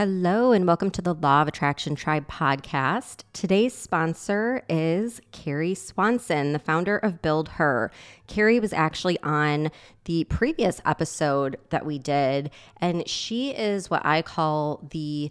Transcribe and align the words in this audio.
Hello, 0.00 0.52
and 0.52 0.66
welcome 0.66 0.90
to 0.92 1.02
the 1.02 1.12
Law 1.12 1.42
of 1.42 1.48
Attraction 1.48 1.94
Tribe 1.94 2.26
podcast. 2.26 3.24
Today's 3.34 3.74
sponsor 3.74 4.62
is 4.66 5.20
Kerry 5.30 5.74
Swanson, 5.74 6.54
the 6.54 6.58
founder 6.58 6.96
of 6.96 7.20
Build 7.20 7.50
Her. 7.50 7.90
Kerry 8.26 8.58
was 8.58 8.72
actually 8.72 9.18
on 9.22 9.70
the 10.06 10.24
previous 10.24 10.80
episode 10.86 11.58
that 11.68 11.84
we 11.84 11.98
did, 11.98 12.50
and 12.80 13.06
she 13.06 13.50
is 13.50 13.90
what 13.90 14.00
I 14.02 14.22
call 14.22 14.88
the 14.90 15.30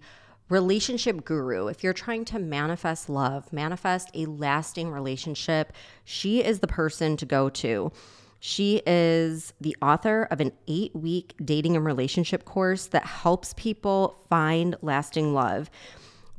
relationship 0.49 1.25
guru. 1.25 1.65
If 1.65 1.83
you're 1.83 1.91
trying 1.91 2.23
to 2.25 2.37
manifest 2.37 3.09
love, 3.09 3.51
manifest 3.51 4.11
a 4.13 4.27
lasting 4.27 4.91
relationship, 4.91 5.73
she 6.05 6.43
is 6.43 6.59
the 6.59 6.67
person 6.67 7.17
to 7.17 7.25
go 7.25 7.49
to. 7.49 7.91
She 8.39 8.81
is 8.87 9.53
the 9.59 9.75
author 9.81 10.27
of 10.31 10.39
an 10.39 10.53
eight 10.67 10.95
week 10.95 11.33
dating 11.43 11.75
and 11.75 11.85
relationship 11.85 12.45
course 12.45 12.87
that 12.87 13.05
helps 13.05 13.53
people 13.57 14.25
find 14.29 14.75
lasting 14.81 15.33
love. 15.33 15.69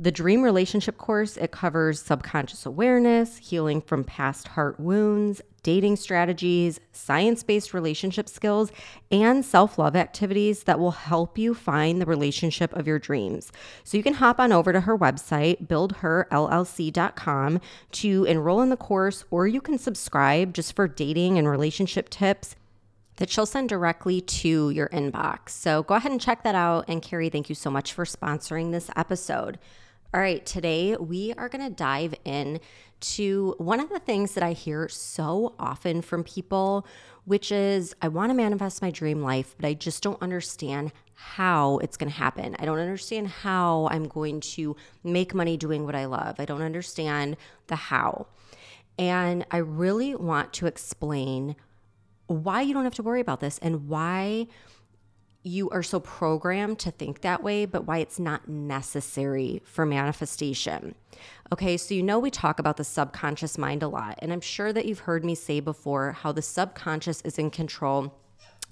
The 0.00 0.10
Dream 0.10 0.40
Relationship 0.40 0.96
course, 0.96 1.36
it 1.36 1.50
covers 1.50 2.00
subconscious 2.00 2.64
awareness, 2.64 3.36
healing 3.36 3.82
from 3.82 4.02
past 4.02 4.48
heart 4.48 4.80
wounds, 4.80 5.42
dating 5.62 5.96
strategies, 5.96 6.80
science-based 6.92 7.74
relationship 7.74 8.26
skills, 8.26 8.72
and 9.10 9.44
self-love 9.44 9.94
activities 9.94 10.62
that 10.62 10.78
will 10.78 10.92
help 10.92 11.36
you 11.36 11.52
find 11.52 12.00
the 12.00 12.06
relationship 12.06 12.74
of 12.74 12.86
your 12.86 12.98
dreams. 12.98 13.52
So 13.84 13.98
you 13.98 14.02
can 14.02 14.14
hop 14.14 14.40
on 14.40 14.52
over 14.52 14.72
to 14.72 14.80
her 14.80 14.96
website, 14.96 15.66
buildherllc.com 15.66 17.60
to 17.92 18.24
enroll 18.24 18.62
in 18.62 18.70
the 18.70 18.78
course 18.78 19.26
or 19.30 19.46
you 19.46 19.60
can 19.60 19.76
subscribe 19.76 20.54
just 20.54 20.74
for 20.74 20.88
dating 20.88 21.36
and 21.36 21.46
relationship 21.46 22.08
tips 22.08 22.56
that 23.16 23.28
she'll 23.28 23.44
send 23.44 23.68
directly 23.68 24.22
to 24.22 24.70
your 24.70 24.88
inbox. 24.88 25.50
So 25.50 25.82
go 25.82 25.96
ahead 25.96 26.10
and 26.10 26.18
check 26.18 26.42
that 26.44 26.54
out. 26.54 26.86
And 26.88 27.02
Kerry, 27.02 27.28
thank 27.28 27.50
you 27.50 27.54
so 27.54 27.70
much 27.70 27.92
for 27.92 28.06
sponsoring 28.06 28.72
this 28.72 28.88
episode. 28.96 29.58
All 30.12 30.20
right, 30.20 30.44
today 30.44 30.96
we 30.96 31.34
are 31.34 31.48
going 31.48 31.62
to 31.62 31.70
dive 31.70 32.16
in 32.24 32.58
to 32.98 33.54
one 33.58 33.78
of 33.78 33.90
the 33.90 34.00
things 34.00 34.34
that 34.34 34.42
I 34.42 34.54
hear 34.54 34.88
so 34.88 35.54
often 35.56 36.02
from 36.02 36.24
people, 36.24 36.84
which 37.26 37.52
is 37.52 37.94
I 38.02 38.08
want 38.08 38.30
to 38.30 38.34
manifest 38.34 38.82
my 38.82 38.90
dream 38.90 39.22
life, 39.22 39.54
but 39.56 39.68
I 39.68 39.74
just 39.74 40.02
don't 40.02 40.20
understand 40.20 40.90
how 41.14 41.78
it's 41.78 41.96
going 41.96 42.10
to 42.10 42.16
happen. 42.16 42.56
I 42.58 42.64
don't 42.64 42.80
understand 42.80 43.28
how 43.28 43.86
I'm 43.92 44.08
going 44.08 44.40
to 44.40 44.74
make 45.04 45.32
money 45.32 45.56
doing 45.56 45.86
what 45.86 45.94
I 45.94 46.06
love. 46.06 46.40
I 46.40 46.44
don't 46.44 46.62
understand 46.62 47.36
the 47.68 47.76
how. 47.76 48.26
And 48.98 49.46
I 49.52 49.58
really 49.58 50.16
want 50.16 50.52
to 50.54 50.66
explain 50.66 51.54
why 52.26 52.62
you 52.62 52.74
don't 52.74 52.82
have 52.82 52.94
to 52.94 53.04
worry 53.04 53.20
about 53.20 53.38
this 53.38 53.58
and 53.58 53.86
why 53.86 54.48
you 55.42 55.70
are 55.70 55.82
so 55.82 56.00
programmed 56.00 56.78
to 56.80 56.90
think 56.90 57.22
that 57.22 57.42
way, 57.42 57.64
but 57.64 57.86
why 57.86 57.98
it's 57.98 58.18
not 58.18 58.48
necessary 58.48 59.62
for 59.64 59.86
manifestation. 59.86 60.94
Okay, 61.52 61.76
so 61.76 61.94
you 61.94 62.02
know 62.02 62.18
we 62.18 62.30
talk 62.30 62.58
about 62.58 62.76
the 62.76 62.84
subconscious 62.84 63.56
mind 63.56 63.82
a 63.82 63.88
lot, 63.88 64.18
and 64.18 64.32
I'm 64.32 64.40
sure 64.40 64.72
that 64.72 64.84
you've 64.84 65.00
heard 65.00 65.24
me 65.24 65.34
say 65.34 65.60
before 65.60 66.12
how 66.12 66.32
the 66.32 66.42
subconscious 66.42 67.22
is 67.22 67.38
in 67.38 67.50
control 67.50 68.14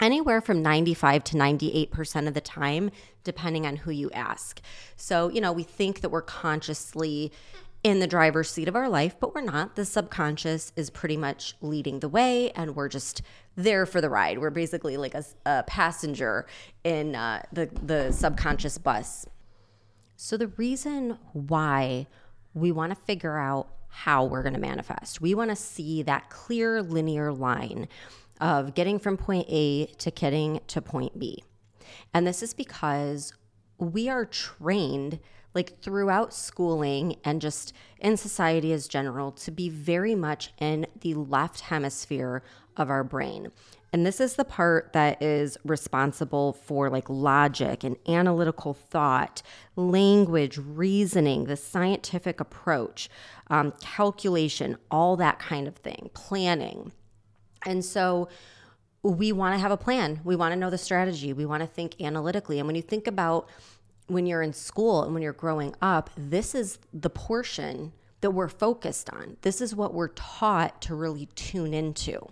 anywhere 0.00 0.40
from 0.40 0.62
95 0.62 1.24
to 1.24 1.36
98% 1.36 2.28
of 2.28 2.34
the 2.34 2.40
time, 2.40 2.90
depending 3.24 3.66
on 3.66 3.76
who 3.76 3.90
you 3.90 4.10
ask. 4.12 4.60
So, 4.96 5.28
you 5.28 5.40
know, 5.40 5.52
we 5.52 5.64
think 5.64 6.02
that 6.02 6.10
we're 6.10 6.22
consciously 6.22 7.32
in 7.84 8.00
the 8.00 8.06
driver's 8.06 8.50
seat 8.50 8.68
of 8.68 8.74
our 8.74 8.88
life, 8.88 9.16
but 9.20 9.34
we're 9.34 9.40
not. 9.40 9.76
The 9.76 9.84
subconscious 9.84 10.72
is 10.74 10.90
pretty 10.90 11.16
much 11.16 11.54
leading 11.60 12.00
the 12.00 12.08
way, 12.08 12.50
and 12.52 12.74
we're 12.74 12.88
just 12.88 13.22
there 13.56 13.86
for 13.86 14.00
the 14.00 14.10
ride. 14.10 14.38
We're 14.38 14.50
basically 14.50 14.96
like 14.96 15.14
a, 15.14 15.24
a 15.46 15.62
passenger 15.62 16.46
in 16.84 17.14
uh, 17.14 17.42
the 17.52 17.66
the 17.82 18.12
subconscious 18.12 18.78
bus. 18.78 19.26
So 20.16 20.36
the 20.36 20.48
reason 20.48 21.18
why 21.32 22.08
we 22.52 22.72
want 22.72 22.90
to 22.90 22.96
figure 22.96 23.38
out 23.38 23.68
how 23.88 24.24
we're 24.24 24.42
going 24.42 24.54
to 24.54 24.60
manifest, 24.60 25.20
we 25.20 25.34
want 25.34 25.50
to 25.50 25.56
see 25.56 26.02
that 26.02 26.30
clear 26.30 26.82
linear 26.82 27.32
line 27.32 27.88
of 28.40 28.74
getting 28.74 28.98
from 28.98 29.16
point 29.16 29.46
A 29.48 29.86
to 29.86 30.10
getting 30.10 30.60
to 30.66 30.82
point 30.82 31.18
B, 31.18 31.44
and 32.12 32.26
this 32.26 32.42
is 32.42 32.54
because 32.54 33.32
we 33.78 34.08
are 34.08 34.24
trained 34.24 35.20
like 35.54 35.80
throughout 35.80 36.34
schooling 36.34 37.16
and 37.24 37.40
just 37.40 37.72
in 37.98 38.16
society 38.16 38.72
as 38.72 38.86
general 38.86 39.32
to 39.32 39.50
be 39.50 39.68
very 39.68 40.14
much 40.14 40.52
in 40.58 40.86
the 41.00 41.14
left 41.14 41.60
hemisphere 41.60 42.42
of 42.76 42.90
our 42.90 43.02
brain. 43.02 43.50
And 43.92 44.04
this 44.04 44.20
is 44.20 44.34
the 44.34 44.44
part 44.44 44.92
that 44.92 45.22
is 45.22 45.56
responsible 45.64 46.52
for 46.52 46.90
like 46.90 47.08
logic 47.08 47.84
and 47.84 47.96
analytical 48.06 48.74
thought, 48.74 49.42
language, 49.76 50.58
reasoning, 50.58 51.44
the 51.44 51.56
scientific 51.56 52.38
approach, 52.38 53.08
um, 53.48 53.72
calculation, 53.80 54.76
all 54.90 55.16
that 55.16 55.38
kind 55.38 55.66
of 55.66 55.76
thing, 55.76 56.10
planning. 56.12 56.92
And 57.64 57.82
so 57.82 58.28
we 59.02 59.32
want 59.32 59.54
to 59.54 59.58
have 59.58 59.70
a 59.70 59.76
plan. 59.76 60.20
We 60.22 60.36
want 60.36 60.52
to 60.52 60.56
know 60.56 60.70
the 60.70 60.78
strategy. 60.78 61.32
We 61.32 61.46
want 61.46 61.62
to 61.62 61.66
think 61.66 62.00
analytically. 62.00 62.58
And 62.58 62.66
when 62.66 62.76
you 62.76 62.82
think 62.82 63.06
about 63.06 63.48
when 64.08 64.26
you're 64.26 64.42
in 64.42 64.52
school 64.52 65.04
and 65.04 65.14
when 65.14 65.22
you're 65.22 65.32
growing 65.32 65.74
up, 65.80 66.10
this 66.16 66.54
is 66.54 66.78
the 66.92 67.10
portion 67.10 67.92
that 68.20 68.32
we're 68.32 68.48
focused 68.48 69.10
on. 69.10 69.36
This 69.42 69.60
is 69.60 69.74
what 69.74 69.94
we're 69.94 70.08
taught 70.08 70.82
to 70.82 70.94
really 70.94 71.26
tune 71.34 71.72
into. 71.72 72.26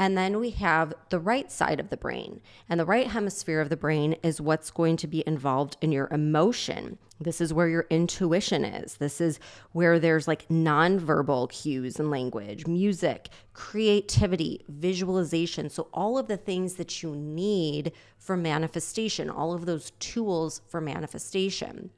And 0.00 0.16
then 0.16 0.40
we 0.40 0.48
have 0.52 0.94
the 1.10 1.20
right 1.20 1.52
side 1.52 1.78
of 1.78 1.90
the 1.90 1.96
brain. 1.98 2.40
And 2.70 2.80
the 2.80 2.86
right 2.86 3.08
hemisphere 3.08 3.60
of 3.60 3.68
the 3.68 3.76
brain 3.76 4.14
is 4.22 4.40
what's 4.40 4.70
going 4.70 4.96
to 4.96 5.06
be 5.06 5.22
involved 5.26 5.76
in 5.82 5.92
your 5.92 6.08
emotion. 6.10 6.96
This 7.20 7.38
is 7.38 7.52
where 7.52 7.68
your 7.68 7.86
intuition 7.90 8.64
is. 8.64 8.96
This 8.96 9.20
is 9.20 9.38
where 9.72 9.98
there's 9.98 10.26
like 10.26 10.48
nonverbal 10.48 11.50
cues 11.50 12.00
and 12.00 12.10
language, 12.10 12.66
music, 12.66 13.28
creativity, 13.52 14.64
visualization. 14.70 15.68
So, 15.68 15.88
all 15.92 16.16
of 16.16 16.28
the 16.28 16.38
things 16.38 16.76
that 16.76 17.02
you 17.02 17.14
need 17.14 17.92
for 18.16 18.38
manifestation, 18.38 19.28
all 19.28 19.52
of 19.52 19.66
those 19.66 19.90
tools 19.98 20.62
for 20.66 20.80
manifestation 20.80 21.90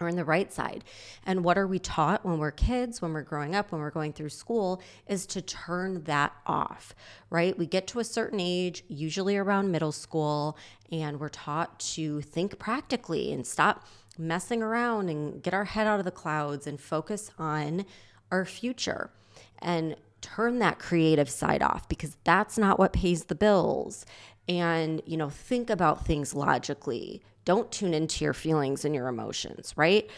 are 0.00 0.08
in 0.08 0.16
the 0.16 0.24
right 0.24 0.52
side. 0.52 0.84
And 1.24 1.44
what 1.44 1.58
are 1.58 1.66
we 1.66 1.78
taught 1.78 2.24
when 2.24 2.38
we're 2.38 2.50
kids, 2.50 3.02
when 3.02 3.12
we're 3.12 3.22
growing 3.22 3.54
up, 3.54 3.72
when 3.72 3.80
we're 3.80 3.90
going 3.90 4.12
through 4.12 4.30
school, 4.30 4.82
is 5.06 5.26
to 5.26 5.42
turn 5.42 6.04
that 6.04 6.32
off, 6.46 6.94
right? 7.30 7.56
We 7.56 7.66
get 7.66 7.86
to 7.88 8.00
a 8.00 8.04
certain 8.04 8.40
age, 8.40 8.84
usually 8.88 9.36
around 9.36 9.70
middle 9.70 9.92
school, 9.92 10.56
and 10.90 11.20
we're 11.20 11.28
taught 11.28 11.78
to 11.80 12.20
think 12.22 12.58
practically 12.58 13.32
and 13.32 13.46
stop 13.46 13.86
messing 14.18 14.62
around 14.62 15.08
and 15.08 15.42
get 15.42 15.54
our 15.54 15.64
head 15.64 15.86
out 15.86 15.98
of 15.98 16.04
the 16.04 16.10
clouds 16.10 16.66
and 16.66 16.80
focus 16.80 17.30
on 17.38 17.84
our 18.30 18.44
future 18.44 19.10
and 19.58 19.96
turn 20.20 20.58
that 20.60 20.78
creative 20.78 21.28
side 21.28 21.62
off 21.62 21.88
because 21.88 22.16
that's 22.24 22.56
not 22.56 22.78
what 22.78 22.92
pays 22.92 23.24
the 23.24 23.34
bills 23.34 24.06
and 24.48 25.02
you 25.06 25.16
know 25.16 25.28
think 25.28 25.68
about 25.70 26.06
things 26.06 26.34
logically 26.34 27.22
don't 27.44 27.70
tune 27.72 27.94
into 27.94 28.24
your 28.24 28.34
feelings 28.34 28.84
and 28.84 28.94
your 28.94 29.08
emotions, 29.08 29.72
right? 29.76 30.08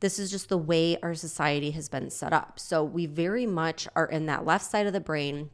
This 0.00 0.18
is 0.18 0.30
just 0.30 0.48
the 0.48 0.58
way 0.58 0.96
our 1.02 1.14
society 1.14 1.72
has 1.72 1.88
been 1.88 2.10
set 2.10 2.32
up. 2.32 2.58
So 2.58 2.84
we 2.84 3.06
very 3.06 3.46
much 3.46 3.88
are 3.96 4.06
in 4.06 4.26
that 4.26 4.44
left 4.46 4.64
side 4.64 4.86
of 4.86 4.92
the 4.92 5.00
brain. 5.00 5.50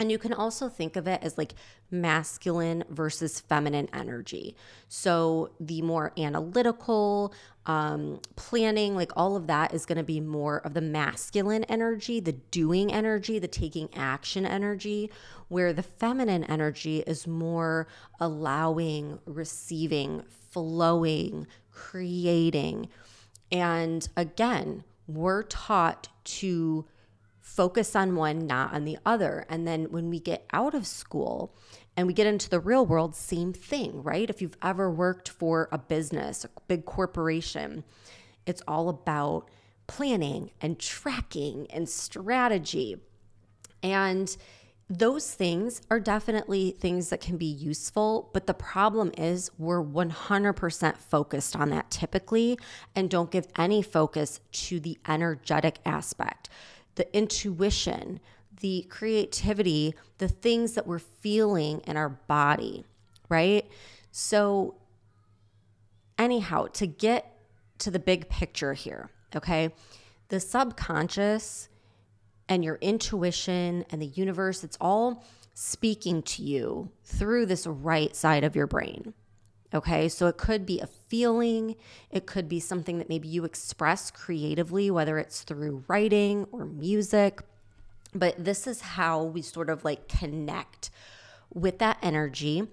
And 0.00 0.12
you 0.12 0.18
can 0.18 0.32
also 0.32 0.68
think 0.68 0.94
of 0.94 1.08
it 1.08 1.22
as 1.22 1.36
like 1.36 1.54
masculine 1.90 2.84
versus 2.88 3.40
feminine 3.40 3.88
energy. 3.92 4.54
So 4.88 5.50
the 5.58 5.82
more 5.82 6.12
analytical, 6.16 7.34
um, 7.66 8.20
planning, 8.36 8.94
like 8.94 9.10
all 9.16 9.36
of 9.36 9.48
that 9.48 9.74
is 9.74 9.86
going 9.86 9.98
to 9.98 10.04
be 10.04 10.20
more 10.20 10.58
of 10.58 10.74
the 10.74 10.80
masculine 10.80 11.64
energy, 11.64 12.20
the 12.20 12.32
doing 12.32 12.92
energy, 12.92 13.38
the 13.38 13.48
taking 13.48 13.88
action 13.94 14.46
energy, 14.46 15.10
where 15.48 15.72
the 15.72 15.82
feminine 15.82 16.44
energy 16.44 17.00
is 17.00 17.26
more 17.26 17.88
allowing, 18.20 19.18
receiving, 19.26 20.22
flowing, 20.50 21.46
creating. 21.70 22.88
And 23.50 24.08
again, 24.16 24.84
we're 25.06 25.42
taught 25.42 26.08
to 26.24 26.86
focus 27.40 27.96
on 27.96 28.14
one, 28.14 28.46
not 28.46 28.74
on 28.74 28.84
the 28.84 28.98
other. 29.06 29.46
And 29.48 29.66
then 29.66 29.90
when 29.90 30.10
we 30.10 30.20
get 30.20 30.46
out 30.52 30.74
of 30.74 30.86
school 30.86 31.54
and 31.96 32.06
we 32.06 32.12
get 32.12 32.26
into 32.26 32.50
the 32.50 32.60
real 32.60 32.84
world, 32.84 33.16
same 33.16 33.52
thing, 33.52 34.02
right? 34.02 34.28
If 34.28 34.42
you've 34.42 34.56
ever 34.62 34.90
worked 34.90 35.28
for 35.28 35.68
a 35.72 35.78
business, 35.78 36.44
a 36.44 36.50
big 36.68 36.84
corporation, 36.84 37.84
it's 38.46 38.62
all 38.68 38.88
about 38.88 39.48
planning 39.86 40.50
and 40.60 40.78
tracking 40.78 41.66
and 41.70 41.88
strategy. 41.88 42.96
And 43.82 44.36
those 44.90 45.34
things 45.34 45.82
are 45.90 46.00
definitely 46.00 46.70
things 46.70 47.10
that 47.10 47.20
can 47.20 47.36
be 47.36 47.46
useful, 47.46 48.30
but 48.32 48.46
the 48.46 48.54
problem 48.54 49.12
is 49.18 49.50
we're 49.58 49.82
100% 49.84 50.96
focused 50.96 51.54
on 51.54 51.68
that 51.70 51.90
typically 51.90 52.58
and 52.96 53.10
don't 53.10 53.30
give 53.30 53.46
any 53.58 53.82
focus 53.82 54.40
to 54.52 54.80
the 54.80 54.98
energetic 55.06 55.78
aspect, 55.84 56.48
the 56.94 57.14
intuition, 57.14 58.18
the 58.60 58.86
creativity, 58.88 59.94
the 60.16 60.28
things 60.28 60.72
that 60.72 60.86
we're 60.86 60.98
feeling 60.98 61.80
in 61.80 61.98
our 61.98 62.08
body, 62.08 62.86
right? 63.28 63.66
So 64.10 64.76
anyhow, 66.16 66.66
to 66.74 66.86
get 66.86 67.36
to 67.80 67.90
the 67.90 67.98
big 67.98 68.30
picture 68.30 68.72
here, 68.72 69.10
okay? 69.36 69.70
The 70.28 70.40
subconscious 70.40 71.67
and 72.48 72.64
your 72.64 72.76
intuition 72.80 73.84
and 73.90 74.00
the 74.00 74.06
universe, 74.06 74.64
it's 74.64 74.78
all 74.80 75.24
speaking 75.54 76.22
to 76.22 76.42
you 76.42 76.90
through 77.04 77.46
this 77.46 77.66
right 77.66 78.14
side 78.14 78.44
of 78.44 78.54
your 78.54 78.66
brain. 78.66 79.12
Okay, 79.74 80.08
so 80.08 80.28
it 80.28 80.38
could 80.38 80.64
be 80.64 80.80
a 80.80 80.86
feeling, 80.86 81.76
it 82.10 82.24
could 82.26 82.48
be 82.48 82.58
something 82.58 82.98
that 82.98 83.08
maybe 83.10 83.28
you 83.28 83.44
express 83.44 84.10
creatively, 84.10 84.90
whether 84.90 85.18
it's 85.18 85.42
through 85.42 85.84
writing 85.88 86.46
or 86.52 86.64
music. 86.64 87.42
But 88.14 88.42
this 88.42 88.66
is 88.66 88.80
how 88.80 89.22
we 89.24 89.42
sort 89.42 89.68
of 89.68 89.84
like 89.84 90.08
connect 90.08 90.90
with 91.52 91.78
that 91.80 91.98
energy. 92.02 92.66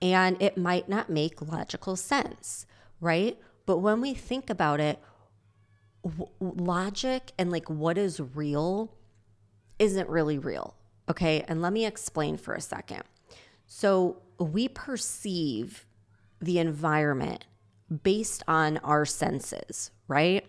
And 0.00 0.40
it 0.40 0.56
might 0.56 0.88
not 0.88 1.10
make 1.10 1.42
logical 1.42 1.96
sense, 1.96 2.66
right? 3.00 3.38
But 3.66 3.78
when 3.78 4.00
we 4.00 4.14
think 4.14 4.48
about 4.48 4.80
it, 4.80 5.00
w- 6.02 6.30
logic 6.40 7.32
and 7.38 7.52
like 7.52 7.68
what 7.68 7.98
is 7.98 8.20
real 8.20 8.94
isn't 9.78 10.08
really 10.08 10.38
real. 10.38 10.74
Okay. 11.08 11.44
And 11.48 11.60
let 11.62 11.72
me 11.72 11.84
explain 11.86 12.36
for 12.36 12.54
a 12.54 12.60
second. 12.60 13.02
So 13.66 14.22
we 14.38 14.68
perceive 14.68 15.86
the 16.40 16.58
environment 16.58 17.46
based 18.02 18.42
on 18.48 18.78
our 18.78 19.04
senses, 19.04 19.90
right? 20.08 20.46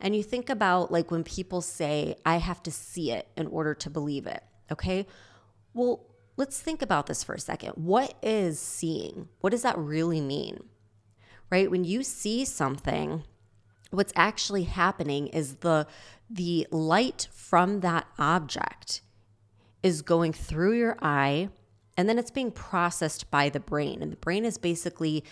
And 0.00 0.14
you 0.14 0.22
think 0.22 0.50
about 0.50 0.90
like 0.90 1.10
when 1.10 1.24
people 1.24 1.60
say, 1.60 2.16
I 2.24 2.36
have 2.36 2.62
to 2.64 2.70
see 2.70 3.12
it 3.12 3.28
in 3.36 3.46
order 3.46 3.74
to 3.74 3.90
believe 3.90 4.26
it. 4.26 4.42
Okay. 4.70 5.06
Well, 5.74 6.06
let's 6.36 6.60
think 6.60 6.82
about 6.82 7.06
this 7.06 7.24
for 7.24 7.34
a 7.34 7.40
second. 7.40 7.72
What 7.76 8.14
is 8.22 8.58
seeing? 8.58 9.28
What 9.40 9.50
does 9.50 9.62
that 9.62 9.78
really 9.78 10.20
mean? 10.20 10.64
Right? 11.50 11.70
When 11.70 11.84
you 11.84 12.02
see 12.02 12.44
something, 12.44 13.24
what's 13.90 14.12
actually 14.16 14.64
happening 14.64 15.28
is 15.28 15.56
the 15.56 15.86
the 16.30 16.66
light 16.70 17.28
from 17.32 17.80
that 17.80 18.06
object 18.18 19.00
is 19.82 20.02
going 20.02 20.32
through 20.32 20.74
your 20.74 20.96
eye 21.00 21.48
and 21.96 22.08
then 22.08 22.18
it's 22.18 22.30
being 22.30 22.52
processed 22.52 23.30
by 23.30 23.48
the 23.48 23.58
brain. 23.58 24.02
And 24.02 24.12
the 24.12 24.16
brain 24.16 24.44
is 24.44 24.56
basically 24.56 25.24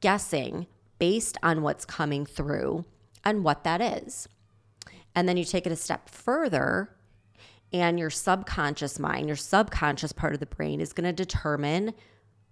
guessing 0.00 0.66
based 0.98 1.38
on 1.42 1.62
what's 1.62 1.86
coming 1.86 2.26
through 2.26 2.84
and 3.24 3.42
what 3.42 3.64
that 3.64 3.80
is. 3.80 4.28
And 5.14 5.26
then 5.26 5.38
you 5.38 5.44
take 5.44 5.66
it 5.66 5.72
a 5.72 5.76
step 5.76 6.10
further 6.10 6.90
and 7.72 7.98
your 7.98 8.10
subconscious 8.10 8.98
mind 8.98 9.28
your 9.28 9.36
subconscious 9.36 10.12
part 10.12 10.34
of 10.34 10.40
the 10.40 10.46
brain 10.46 10.80
is 10.80 10.92
going 10.92 11.06
to 11.06 11.12
determine 11.12 11.94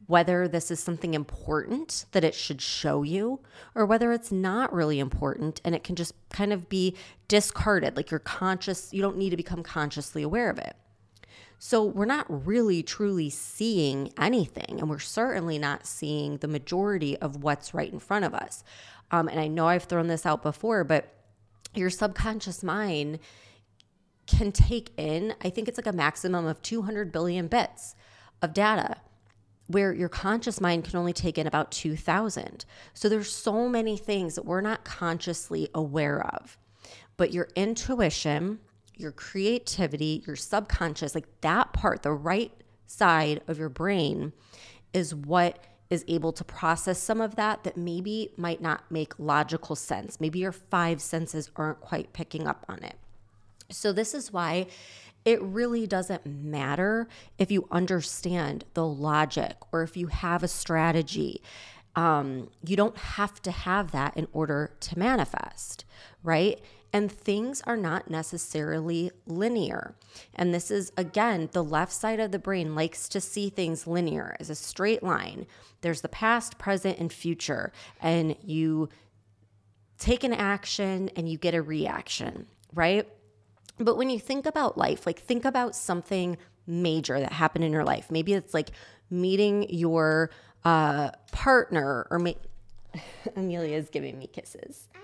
whether 0.08 0.49
this 0.49 0.70
is 0.70 0.81
something 0.81 1.12
important 1.12 2.06
that 2.12 2.25
it 2.25 2.34
should 2.34 2.62
show 2.62 3.02
you 3.02 3.38
or 3.75 3.84
whether 3.84 4.10
it's 4.10 4.32
not 4.32 4.72
really 4.72 4.99
important 4.99 5.60
and 5.64 5.75
it 5.75 5.84
can 5.84 5.94
just 5.94 6.14
kind 6.31 6.50
of 6.50 6.69
be 6.69 6.96
discarded. 7.28 7.94
Like 7.94 8.10
you're 8.10 8.19
conscious, 8.19 8.93
you 8.93 9.02
don't 9.02 9.19
need 9.19 9.31
to 9.31 9.37
become 9.37 9.62
consciously 9.62 10.22
aware 10.22 10.49
of 10.49 10.58
it. 10.58 10.75
So 11.58 11.84
we're 11.84 12.06
not 12.06 12.46
really 12.46 12.82
truly 12.82 13.31
seeing 13.31 14.12
anything, 14.16 14.78
and 14.78 14.88
we're 14.88 15.00
certainly 15.00 15.58
not 15.58 15.87
seeing 15.87 16.37
the 16.38 16.49
majority 16.49 17.19
of 17.19 17.43
what's 17.43 17.75
right 17.75 17.93
in 17.93 17.99
front 17.99 18.25
of 18.25 18.32
us. 18.32 18.62
Um, 19.10 19.28
and 19.28 19.40
I 19.40 19.49
know 19.49 19.66
I've 19.66 19.84
thrown 19.84 20.06
this 20.06 20.25
out 20.25 20.43
before, 20.43 20.84
but 20.84 21.12
your 21.75 21.90
subconscious 21.90 22.62
mind 22.62 23.19
can 24.26 24.52
take 24.52 24.90
in, 24.96 25.34
I 25.43 25.50
think 25.50 25.69
it's 25.69 25.78
like 25.78 25.87
a 25.87 25.93
maximum 25.93 26.46
of 26.46 26.62
200 26.62 27.10
billion 27.10 27.49
bits 27.49 27.96
of 28.40 28.55
data 28.55 28.99
where 29.69 29.93
your 29.93 30.09
conscious 30.09 30.61
mind 30.61 30.85
can 30.85 30.97
only 30.97 31.12
take 31.12 31.38
in 31.38 31.47
about 31.47 31.70
2000 31.70 32.65
so 32.94 33.09
there's 33.09 33.32
so 33.32 33.69
many 33.69 33.97
things 33.97 34.35
that 34.35 34.44
we're 34.44 34.61
not 34.61 34.85
consciously 34.85 35.69
aware 35.75 36.25
of. 36.35 36.59
But 37.17 37.32
your 37.32 37.49
intuition 37.55 38.61
your 38.94 39.12
creativity 39.12 40.25
your 40.26 40.35
subconscious 40.35 41.15
like 41.15 41.29
that 41.41 41.73
part 41.73 42.03
the 42.03 42.11
right 42.11 42.50
side 42.88 43.41
of 43.47 43.56
your 43.56 43.69
brain 43.69 44.32
is 44.93 45.15
what 45.15 45.65
is 45.91 46.05
able 46.09 46.32
to 46.32 46.44
process 46.44 46.99
some 46.99 47.20
of 47.20 47.37
that 47.37 47.65
that 47.65 47.76
maybe 47.76 48.31
might 48.37 48.61
not 48.61 48.91
make 48.91 49.19
logical 49.19 49.75
sense. 49.75 50.20
Maybe 50.20 50.38
your 50.38 50.53
five 50.53 51.00
senses 51.00 51.50
aren't 51.56 51.81
quite 51.81 52.12
picking 52.12 52.47
up 52.47 52.67
on 52.69 52.82
it. 52.82 52.97
So 53.70 53.93
this 53.93 54.15
is 54.15 54.32
why 54.32 54.67
it 55.25 55.43
really 55.43 55.87
doesn't 55.87 56.26
matter 56.26 57.09
if 57.38 57.50
you 57.50 57.69
understand 57.70 58.65
the 58.75 58.87
logic 58.87 59.56
or 59.73 59.82
if 59.82 59.97
you 59.97 60.06
have 60.09 60.43
a 60.43 60.49
strategy. 60.49 61.43
Um, 61.97 62.50
you 62.65 62.76
don't 62.76 62.97
have 62.97 63.43
to 63.43 63.50
have 63.50 63.91
that 63.93 64.17
in 64.17 64.29
order 64.32 64.76
to 64.81 64.99
manifest, 64.99 65.85
right? 66.23 66.61
And 66.93 67.11
things 67.11 67.61
are 67.67 67.76
not 67.76 68.09
necessarily 68.09 69.11
linear. 69.26 69.97
And 70.35 70.55
this 70.55 70.70
is, 70.70 70.93
again, 70.97 71.50
the 71.53 71.65
left 71.65 71.93
side 71.93 72.20
of 72.20 72.31
the 72.31 72.38
brain 72.38 72.75
likes 72.75 73.09
to 73.11 73.20
see 73.20 73.50
things 73.50 73.87
linear 73.87 74.37
as 74.41 74.49
a 74.49 74.55
straight 74.55 75.03
line. 75.03 75.47
There's 75.81 76.00
the 76.00 76.09
past, 76.09 76.56
present, 76.56 76.99
and 76.99 77.12
future. 77.12 77.73
And 78.00 78.37
you 78.43 78.88
take 79.99 80.25
an 80.25 80.32
action 80.32 81.11
and 81.17 81.29
you 81.29 81.37
get 81.37 81.55
a 81.55 81.62
reaction, 81.62 82.47
right? 82.73 83.06
But 83.79 83.97
when 83.97 84.11
you 84.11 84.19
think 84.19 84.47
about 84.47 84.77
life, 84.77 85.07
like 85.07 85.21
think 85.21 85.45
about 85.45 85.75
something 85.77 86.37
major 86.67 87.19
that 87.21 87.33
happened 87.33 87.65
in 87.65 87.73
your 87.73 87.85
life. 87.85 88.11
Maybe 88.11 88.35
it's 88.35 88.53
like 88.55 88.71
meeting 89.11 89.67
your 89.71 90.31
uh, 90.65 91.11
partner, 91.33 92.07
or 92.11 92.19
ma- 92.19 92.33
Amelia 93.37 93.77
is 93.77 93.89
giving 93.89 94.19
me 94.19 94.27
kisses. 94.27 94.89
I 94.95 94.99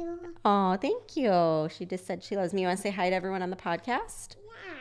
love 0.00 0.20
you. 0.22 0.34
Oh, 0.44 0.76
thank 0.80 1.16
you. 1.16 1.68
She 1.76 1.84
just 1.84 2.06
said 2.06 2.22
she 2.24 2.36
loves 2.36 2.52
me. 2.52 2.62
You 2.62 2.68
want 2.68 2.78
to 2.78 2.82
say 2.82 2.90
hi 2.90 3.10
to 3.10 3.14
everyone 3.16 3.42
on 3.42 3.50
the 3.50 3.56
podcast? 3.56 4.36
Yeah. 4.66 4.72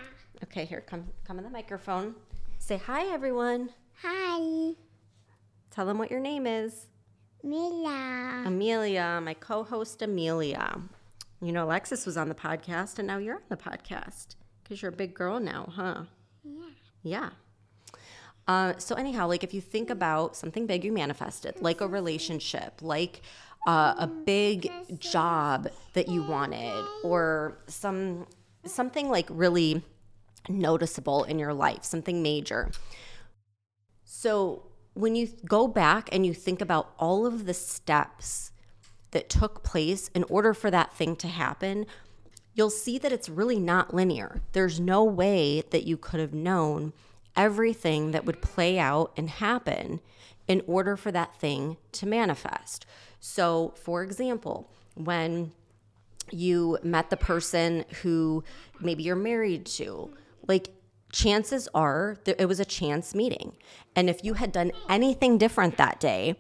Okay, 0.44 0.66
here, 0.66 0.82
come, 0.82 1.06
come 1.26 1.38
in 1.38 1.44
the 1.44 1.50
microphone. 1.50 2.16
Say 2.58 2.78
hi, 2.78 3.06
everyone. 3.14 3.70
Hi, 4.02 4.74
Tell 5.72 5.86
them 5.86 5.98
what 5.98 6.10
your 6.10 6.22
name 6.22 6.48
is. 6.48 6.88
Amelia. 7.44 8.44
Amelia, 8.46 9.20
my 9.22 9.34
co-host 9.34 10.02
Amelia. 10.02 10.80
You 11.42 11.52
know, 11.52 11.66
Alexis 11.66 12.06
was 12.06 12.18
on 12.18 12.30
the 12.30 12.36
podcast, 12.36 12.98
and 12.98 13.08
now 13.08 13.18
you're 13.18 13.36
on 13.36 13.42
the 13.50 13.58
podcast 13.58 14.36
because 14.64 14.82
you're 14.82 14.92
a 14.92 14.96
big 14.96 15.14
girl 15.14 15.40
now, 15.40 15.72
huh? 15.76 16.04
Yeah. 16.44 16.70
Yeah. 17.04 17.30
Uh, 18.48 18.74
so 18.78 18.96
anyhow, 18.96 19.28
like 19.28 19.44
if 19.44 19.54
you 19.54 19.62
think 19.62 19.90
about 19.90 20.36
something 20.36 20.66
big 20.66 20.84
you 20.84 20.92
manifested, 20.92 21.56
like 21.62 21.82
a 21.82 21.88
relationship, 21.88 22.74
like 22.82 23.22
uh, 23.68 23.96
a 23.98 24.08
big 24.08 24.72
job 25.00 25.68
that 25.94 26.08
you 26.08 26.24
wanted, 26.24 26.86
or 27.04 27.58
some 27.68 28.28
something 28.66 29.10
like 29.10 29.28
really 29.30 29.84
noticeable 30.48 31.24
in 31.24 31.40
your 31.40 31.54
life, 31.54 31.84
something 31.84 32.22
major. 32.22 32.72
So 34.04 34.64
when 34.94 35.16
you 35.16 35.28
go 35.46 35.68
back 35.68 36.10
and 36.12 36.26
you 36.26 36.34
think 36.34 36.62
about 36.62 36.94
all 36.98 37.26
of 37.26 37.46
the 37.46 37.54
steps 37.54 38.52
that 39.16 39.30
took 39.30 39.64
place 39.64 40.10
in 40.14 40.26
order 40.26 40.54
for 40.54 40.70
that 40.70 40.94
thing 40.94 41.16
to 41.16 41.30
happen, 41.30 41.86
you'll 42.54 42.70
see 42.70 42.98
that 42.98 43.14
it's 43.14 43.30
really 43.30 43.58
not 43.58 43.94
linear. 43.94 44.42
There's 44.52 44.78
no 44.78 45.06
way 45.06 45.64
that 45.70 45.86
you 45.86 45.96
could 45.96 46.20
have 46.20 46.34
known 46.34 46.92
everything 47.34 48.12
that 48.12 48.26
would 48.26 48.42
play 48.42 48.78
out 48.78 49.14
and 49.16 49.30
happen 49.30 50.02
in 50.50 50.62
order 50.68 50.98
for 50.98 51.14
that 51.14 51.34
thing 51.38 51.78
to 51.94 52.06
manifest. 52.06 52.86
So, 53.22 53.74
for 53.78 54.04
example, 54.04 54.70
when 54.96 55.54
you 56.30 56.78
met 56.84 57.10
the 57.10 57.16
person 57.16 57.86
who 58.02 58.44
maybe 58.82 59.04
you're 59.04 59.16
married 59.16 59.66
to, 59.66 60.14
like 60.46 60.72
chances 61.14 61.70
are 61.74 62.18
it 62.26 62.50
was 62.50 62.60
a 62.60 62.66
chance 62.66 63.16
meeting. 63.16 63.54
And 63.96 64.10
if 64.10 64.26
you 64.26 64.34
had 64.34 64.52
done 64.52 64.74
anything 64.90 65.38
different 65.38 65.78
that 65.78 66.02
day, 66.02 66.36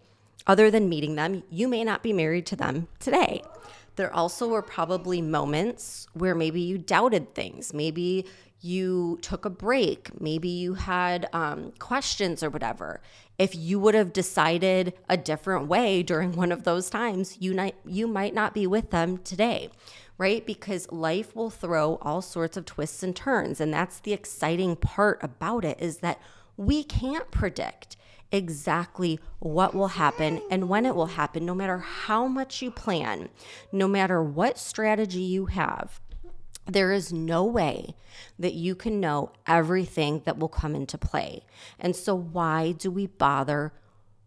other 0.47 0.69
than 0.69 0.89
meeting 0.89 1.15
them, 1.15 1.43
you 1.49 1.67
may 1.67 1.83
not 1.83 2.03
be 2.03 2.13
married 2.13 2.45
to 2.47 2.55
them 2.55 2.87
today. 2.99 3.41
There 3.95 4.13
also 4.13 4.47
were 4.47 4.61
probably 4.61 5.21
moments 5.21 6.07
where 6.13 6.35
maybe 6.35 6.61
you 6.61 6.77
doubted 6.77 7.33
things. 7.33 7.73
Maybe 7.73 8.25
you 8.61 9.19
took 9.21 9.45
a 9.45 9.49
break. 9.49 10.19
Maybe 10.19 10.49
you 10.49 10.73
had 10.73 11.29
um, 11.33 11.71
questions 11.79 12.43
or 12.43 12.49
whatever. 12.49 13.01
If 13.37 13.55
you 13.55 13.79
would 13.79 13.95
have 13.95 14.11
decided 14.11 14.93
a 15.09 15.17
different 15.17 15.67
way 15.67 16.03
during 16.03 16.35
one 16.35 16.51
of 16.51 16.63
those 16.63 16.89
times, 16.89 17.37
you, 17.39 17.53
might 17.53 17.75
you 17.85 18.07
might 18.07 18.33
not 18.33 18.53
be 18.53 18.65
with 18.65 18.91
them 18.91 19.19
today, 19.19 19.69
right? 20.17 20.45
Because 20.45 20.91
life 20.91 21.35
will 21.35 21.49
throw 21.49 21.97
all 22.01 22.21
sorts 22.21 22.57
of 22.57 22.65
twists 22.65 23.03
and 23.03 23.15
turns. 23.15 23.61
And 23.61 23.73
that's 23.73 23.99
the 23.99 24.13
exciting 24.13 24.75
part 24.75 25.19
about 25.21 25.63
it 25.63 25.77
is 25.79 25.97
that 25.97 26.19
we 26.57 26.83
can't 26.83 27.29
predict 27.31 27.97
exactly 28.31 29.19
what 29.39 29.73
will 29.73 29.89
happen 29.89 30.41
and 30.49 30.69
when 30.69 30.85
it 30.85 30.95
will 30.95 31.05
happen, 31.05 31.45
no 31.45 31.55
matter 31.55 31.77
how 31.77 32.27
much 32.27 32.61
you 32.61 32.71
plan, 32.71 33.29
no 33.71 33.87
matter 33.87 34.21
what 34.21 34.57
strategy 34.57 35.21
you 35.21 35.47
have. 35.47 35.99
There 36.67 36.91
is 36.91 37.13
no 37.13 37.45
way 37.45 37.95
that 38.39 38.55
you 38.55 38.73
can 38.73 38.99
know 38.99 39.31
everything 39.45 40.23
that 40.25 40.39
will 40.39 40.49
come 40.49 40.73
into 40.73 40.97
play. 40.97 41.43
And 41.77 41.95
so, 41.95 42.15
why 42.15 42.71
do 42.71 42.89
we 42.89 43.05
bother 43.05 43.71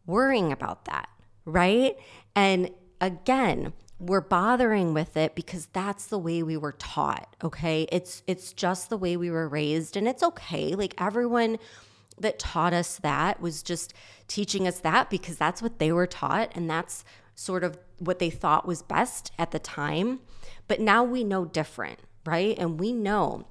worrying 0.07 0.53
about 0.53 0.85
that? 0.85 1.09
right? 1.49 1.97
And 2.37 2.71
again, 3.01 3.73
we're 3.99 4.21
bothering 4.21 4.95
with 4.95 5.17
it 5.17 5.35
because 5.35 5.67
that's 5.73 6.07
the 6.07 6.19
way 6.19 6.43
we 6.43 6.57
were 6.57 6.73
taught, 6.73 7.35
okay? 7.43 7.89
It's 7.91 8.23
it's 8.29 8.53
just 8.53 8.91
the 8.91 8.97
way 8.97 9.17
we 9.17 9.31
were 9.31 9.49
raised 9.49 9.97
and 9.97 10.07
it's 10.07 10.23
okay. 10.23 10.75
Like 10.75 10.95
everyone 10.99 11.59
that 12.21 12.39
taught 12.39 12.73
us 12.73 12.97
that 12.99 13.41
was 13.41 13.63
just 13.63 13.95
teaching 14.27 14.67
us 14.67 14.81
that 14.81 15.11
because 15.11 15.37
that's 15.37 15.63
what 15.63 15.79
they 15.79 15.93
were 15.93 16.07
taught 16.07 16.51
and 16.55 16.69
that's 16.69 17.05
sort 17.35 17.65
of 17.65 17.79
what 17.99 18.19
they 18.19 18.31
thought 18.31 18.67
was 18.67 18.83
best 18.83 19.33
at 19.39 19.51
the 19.51 19.59
time. 19.59 20.21
But 20.67 20.81
now 20.81 21.05
we 21.05 21.25
know 21.25 21.45
different, 21.45 22.01
right? 22.27 22.59
And 22.59 22.79
we 22.81 22.93
know 22.93 23.47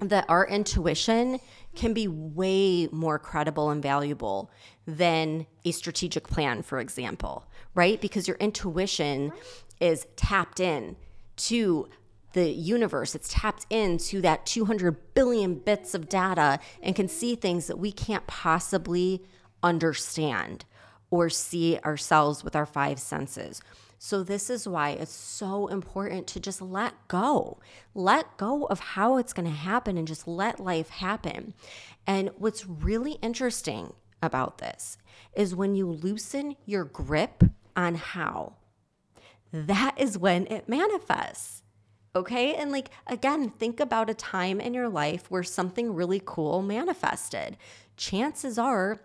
that 0.00 0.24
our 0.28 0.46
intuition 0.46 1.40
can 1.74 1.92
be 1.92 2.06
way 2.06 2.88
more 2.92 3.18
credible 3.18 3.70
and 3.70 3.82
valuable 3.82 4.50
than 4.86 5.46
a 5.64 5.72
strategic 5.72 6.28
plan, 6.28 6.62
for 6.62 6.80
example, 6.80 7.46
right? 7.74 8.00
Because 8.00 8.28
your 8.28 8.36
intuition 8.36 9.32
is 9.80 10.06
tapped 10.16 10.60
in 10.60 10.96
to 11.36 11.88
the 12.34 12.50
universe. 12.50 13.14
It's 13.14 13.32
tapped 13.32 13.66
into 13.70 14.20
that 14.20 14.44
200 14.44 15.14
billion 15.14 15.54
bits 15.54 15.94
of 15.94 16.08
data 16.08 16.60
and 16.82 16.94
can 16.94 17.08
see 17.08 17.34
things 17.34 17.66
that 17.66 17.78
we 17.78 17.90
can't 17.90 18.26
possibly 18.26 19.22
understand 19.62 20.64
or 21.10 21.30
see 21.30 21.78
ourselves 21.84 22.44
with 22.44 22.54
our 22.54 22.66
five 22.66 22.98
senses. 22.98 23.62
So, 23.98 24.22
this 24.22 24.50
is 24.50 24.68
why 24.68 24.90
it's 24.90 25.14
so 25.14 25.68
important 25.68 26.26
to 26.26 26.40
just 26.40 26.60
let 26.60 26.92
go. 27.08 27.58
Let 27.94 28.36
go 28.36 28.64
of 28.64 28.78
how 28.78 29.16
it's 29.16 29.32
going 29.32 29.48
to 29.48 29.54
happen 29.54 29.96
and 29.96 30.06
just 30.06 30.28
let 30.28 30.60
life 30.60 30.90
happen. 30.90 31.54
And 32.06 32.30
what's 32.36 32.66
really 32.66 33.12
interesting 33.22 33.94
about 34.20 34.58
this 34.58 34.98
is 35.34 35.54
when 35.54 35.74
you 35.74 35.90
loosen 35.90 36.56
your 36.66 36.84
grip 36.84 37.44
on 37.74 37.94
how, 37.94 38.56
that 39.52 39.94
is 39.96 40.18
when 40.18 40.46
it 40.48 40.68
manifests. 40.68 41.63
Okay. 42.16 42.54
And 42.54 42.70
like, 42.70 42.90
again, 43.06 43.50
think 43.50 43.80
about 43.80 44.10
a 44.10 44.14
time 44.14 44.60
in 44.60 44.72
your 44.74 44.88
life 44.88 45.30
where 45.30 45.42
something 45.42 45.94
really 45.94 46.22
cool 46.24 46.62
manifested. 46.62 47.56
Chances 47.96 48.58
are 48.58 49.00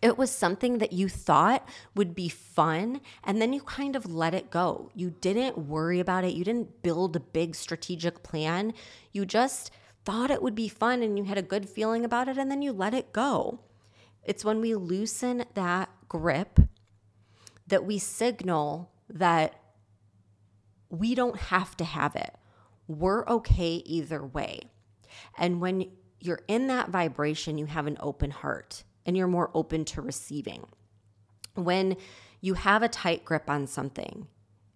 it 0.00 0.18
was 0.18 0.30
something 0.30 0.78
that 0.78 0.92
you 0.92 1.08
thought 1.08 1.68
would 1.94 2.14
be 2.14 2.28
fun, 2.28 3.00
and 3.22 3.40
then 3.40 3.52
you 3.52 3.60
kind 3.60 3.94
of 3.94 4.12
let 4.12 4.34
it 4.34 4.50
go. 4.50 4.90
You 4.94 5.10
didn't 5.10 5.56
worry 5.56 6.00
about 6.00 6.24
it. 6.24 6.34
You 6.34 6.44
didn't 6.44 6.82
build 6.82 7.14
a 7.14 7.20
big 7.20 7.54
strategic 7.54 8.22
plan. 8.22 8.72
You 9.12 9.24
just 9.24 9.70
thought 10.04 10.30
it 10.30 10.42
would 10.42 10.56
be 10.56 10.66
fun 10.68 11.02
and 11.02 11.16
you 11.16 11.24
had 11.24 11.38
a 11.38 11.42
good 11.42 11.68
feeling 11.68 12.04
about 12.04 12.26
it, 12.26 12.36
and 12.36 12.50
then 12.50 12.62
you 12.62 12.72
let 12.72 12.94
it 12.94 13.12
go. 13.12 13.60
It's 14.24 14.44
when 14.44 14.60
we 14.60 14.74
loosen 14.74 15.44
that 15.54 15.90
grip 16.08 16.58
that 17.66 17.84
we 17.84 17.98
signal 17.98 18.90
that 19.08 19.54
we 20.92 21.14
don't 21.14 21.36
have 21.36 21.74
to 21.78 21.84
have 21.84 22.14
it. 22.14 22.34
We're 22.86 23.26
okay 23.26 23.76
either 23.86 24.24
way. 24.24 24.60
And 25.38 25.60
when 25.60 25.90
you're 26.20 26.42
in 26.46 26.66
that 26.66 26.90
vibration, 26.90 27.56
you 27.56 27.66
have 27.66 27.86
an 27.86 27.96
open 27.98 28.30
heart 28.30 28.84
and 29.06 29.16
you're 29.16 29.26
more 29.26 29.50
open 29.54 29.86
to 29.86 30.02
receiving. 30.02 30.66
When 31.54 31.96
you 32.42 32.54
have 32.54 32.82
a 32.82 32.88
tight 32.88 33.24
grip 33.24 33.48
on 33.48 33.66
something, 33.66 34.28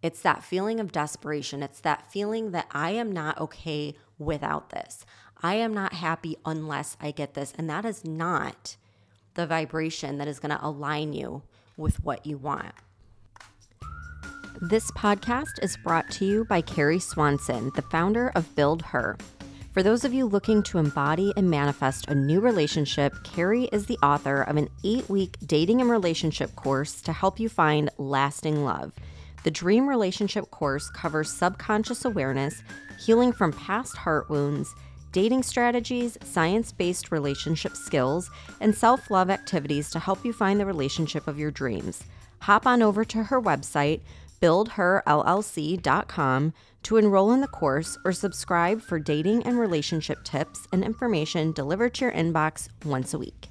it's 0.03 0.23
that 0.23 0.43
feeling 0.43 0.81
of 0.81 0.91
desperation. 0.91 1.63
It's 1.63 1.81
that 1.81 2.11
feeling 2.11 2.53
that 2.53 2.69
I 2.71 2.91
am 2.91 3.13
not 3.13 3.39
okay 3.39 3.95
without 4.19 4.71
this. 4.71 5.05
I 5.43 5.57
am 5.57 5.75
not 5.75 5.93
happy 5.93 6.39
unless 6.47 6.97
I 6.99 7.11
get 7.11 7.35
this. 7.35 7.53
And 7.59 7.69
that 7.69 7.85
is 7.85 8.07
not 8.07 8.77
the 9.35 9.47
vibration 9.47 10.17
that 10.17 10.29
is 10.29 10.39
going 10.39 10.57
to 10.57 10.67
align 10.67 11.13
you 11.13 11.43
with 11.77 12.03
what 12.03 12.25
you 12.25 12.39
want. 12.39 12.75
This 14.63 14.91
podcast 14.93 15.63
is 15.63 15.77
brought 15.77 16.11
to 16.13 16.25
you 16.25 16.47
by 16.47 16.63
Kerry 16.63 16.99
Swanson, 16.99 17.71
the 17.75 17.83
founder 17.83 18.33
of 18.35 18.55
BuildHer. 18.55 19.21
For 19.75 19.83
those 19.83 20.03
of 20.03 20.15
you 20.15 20.25
looking 20.25 20.63
to 20.63 20.79
embody 20.79 21.31
and 21.37 21.51
manifest 21.51 22.09
a 22.09 22.15
new 22.15 22.41
relationship, 22.41 23.13
Kerry 23.23 23.65
is 23.65 23.85
the 23.85 23.99
author 24.03 24.41
of 24.41 24.57
an 24.57 24.71
eight 24.83 25.11
week 25.11 25.37
dating 25.45 25.83
and 25.83 25.91
relationship 25.91 26.57
course 26.57 27.03
to 27.03 27.13
help 27.13 27.39
you 27.39 27.51
find 27.51 27.91
lasting 27.99 28.65
love. 28.65 28.95
The 29.45 29.51
Dream 29.51 29.87
Relationship 29.87 30.51
course 30.51 30.89
covers 30.89 31.31
subconscious 31.31 32.07
awareness, 32.07 32.63
healing 32.99 33.35
from 33.35 33.53
past 33.53 33.95
heart 33.95 34.31
wounds, 34.31 34.75
dating 35.13 35.43
strategies, 35.43 36.17
science 36.25 36.73
based 36.73 37.13
relationship 37.13 37.77
skills, 37.77 38.31
and 38.63 38.75
self 38.75 39.11
love 39.11 39.29
activities 39.29 39.91
to 39.91 39.99
help 39.99 40.25
you 40.25 40.33
find 40.33 40.59
the 40.59 40.65
relationship 40.65 41.29
of 41.29 41.39
your 41.39 41.51
dreams. 41.51 42.05
Hop 42.41 42.67
on 42.67 42.83
over 42.83 43.05
to 43.05 43.25
her 43.25 43.41
website, 43.41 44.01
buildherllc.com 44.41 46.53
to 46.83 46.97
enroll 46.97 47.33
in 47.33 47.41
the 47.41 47.49
course 47.49 47.99
or 48.05 48.13
subscribe 48.13 48.81
for 48.81 48.99
dating 48.99 49.43
and 49.43 49.59
relationship 49.59 50.23
tips 50.23 50.69
and 50.73 50.85
information 50.85 51.53
delivered 51.53 51.95
to 51.95 52.05
your 52.05 52.13
inbox 52.13 52.69
once 52.85 53.13
a 53.13 53.19
week. 53.19 53.49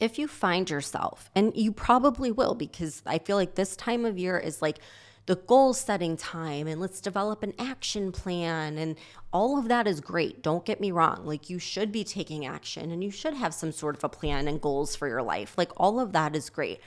If 0.00 0.18
you 0.18 0.28
find 0.28 0.70
yourself, 0.70 1.30
and 1.34 1.52
you 1.56 1.72
probably 1.72 2.30
will, 2.30 2.54
because 2.54 3.02
I 3.06 3.18
feel 3.18 3.36
like 3.36 3.54
this 3.54 3.76
time 3.76 4.04
of 4.04 4.18
year 4.18 4.38
is 4.38 4.62
like 4.62 4.78
the 5.26 5.36
goal 5.36 5.74
setting 5.74 6.16
time, 6.16 6.66
and 6.66 6.80
let's 6.80 7.00
develop 7.00 7.42
an 7.42 7.52
action 7.58 8.12
plan, 8.12 8.78
and 8.78 8.96
all 9.32 9.58
of 9.58 9.68
that 9.68 9.86
is 9.86 10.00
great. 10.00 10.42
Don't 10.42 10.64
get 10.64 10.80
me 10.80 10.90
wrong. 10.90 11.26
Like, 11.26 11.50
you 11.50 11.58
should 11.58 11.92
be 11.92 12.02
taking 12.02 12.46
action 12.46 12.90
and 12.90 13.04
you 13.04 13.10
should 13.10 13.34
have 13.34 13.52
some 13.52 13.72
sort 13.72 13.96
of 13.96 14.04
a 14.04 14.08
plan 14.08 14.48
and 14.48 14.60
goals 14.60 14.96
for 14.96 15.06
your 15.06 15.22
life. 15.22 15.54
Like, 15.58 15.70
all 15.76 16.00
of 16.00 16.12
that 16.12 16.34
is 16.34 16.48
great. 16.48 16.80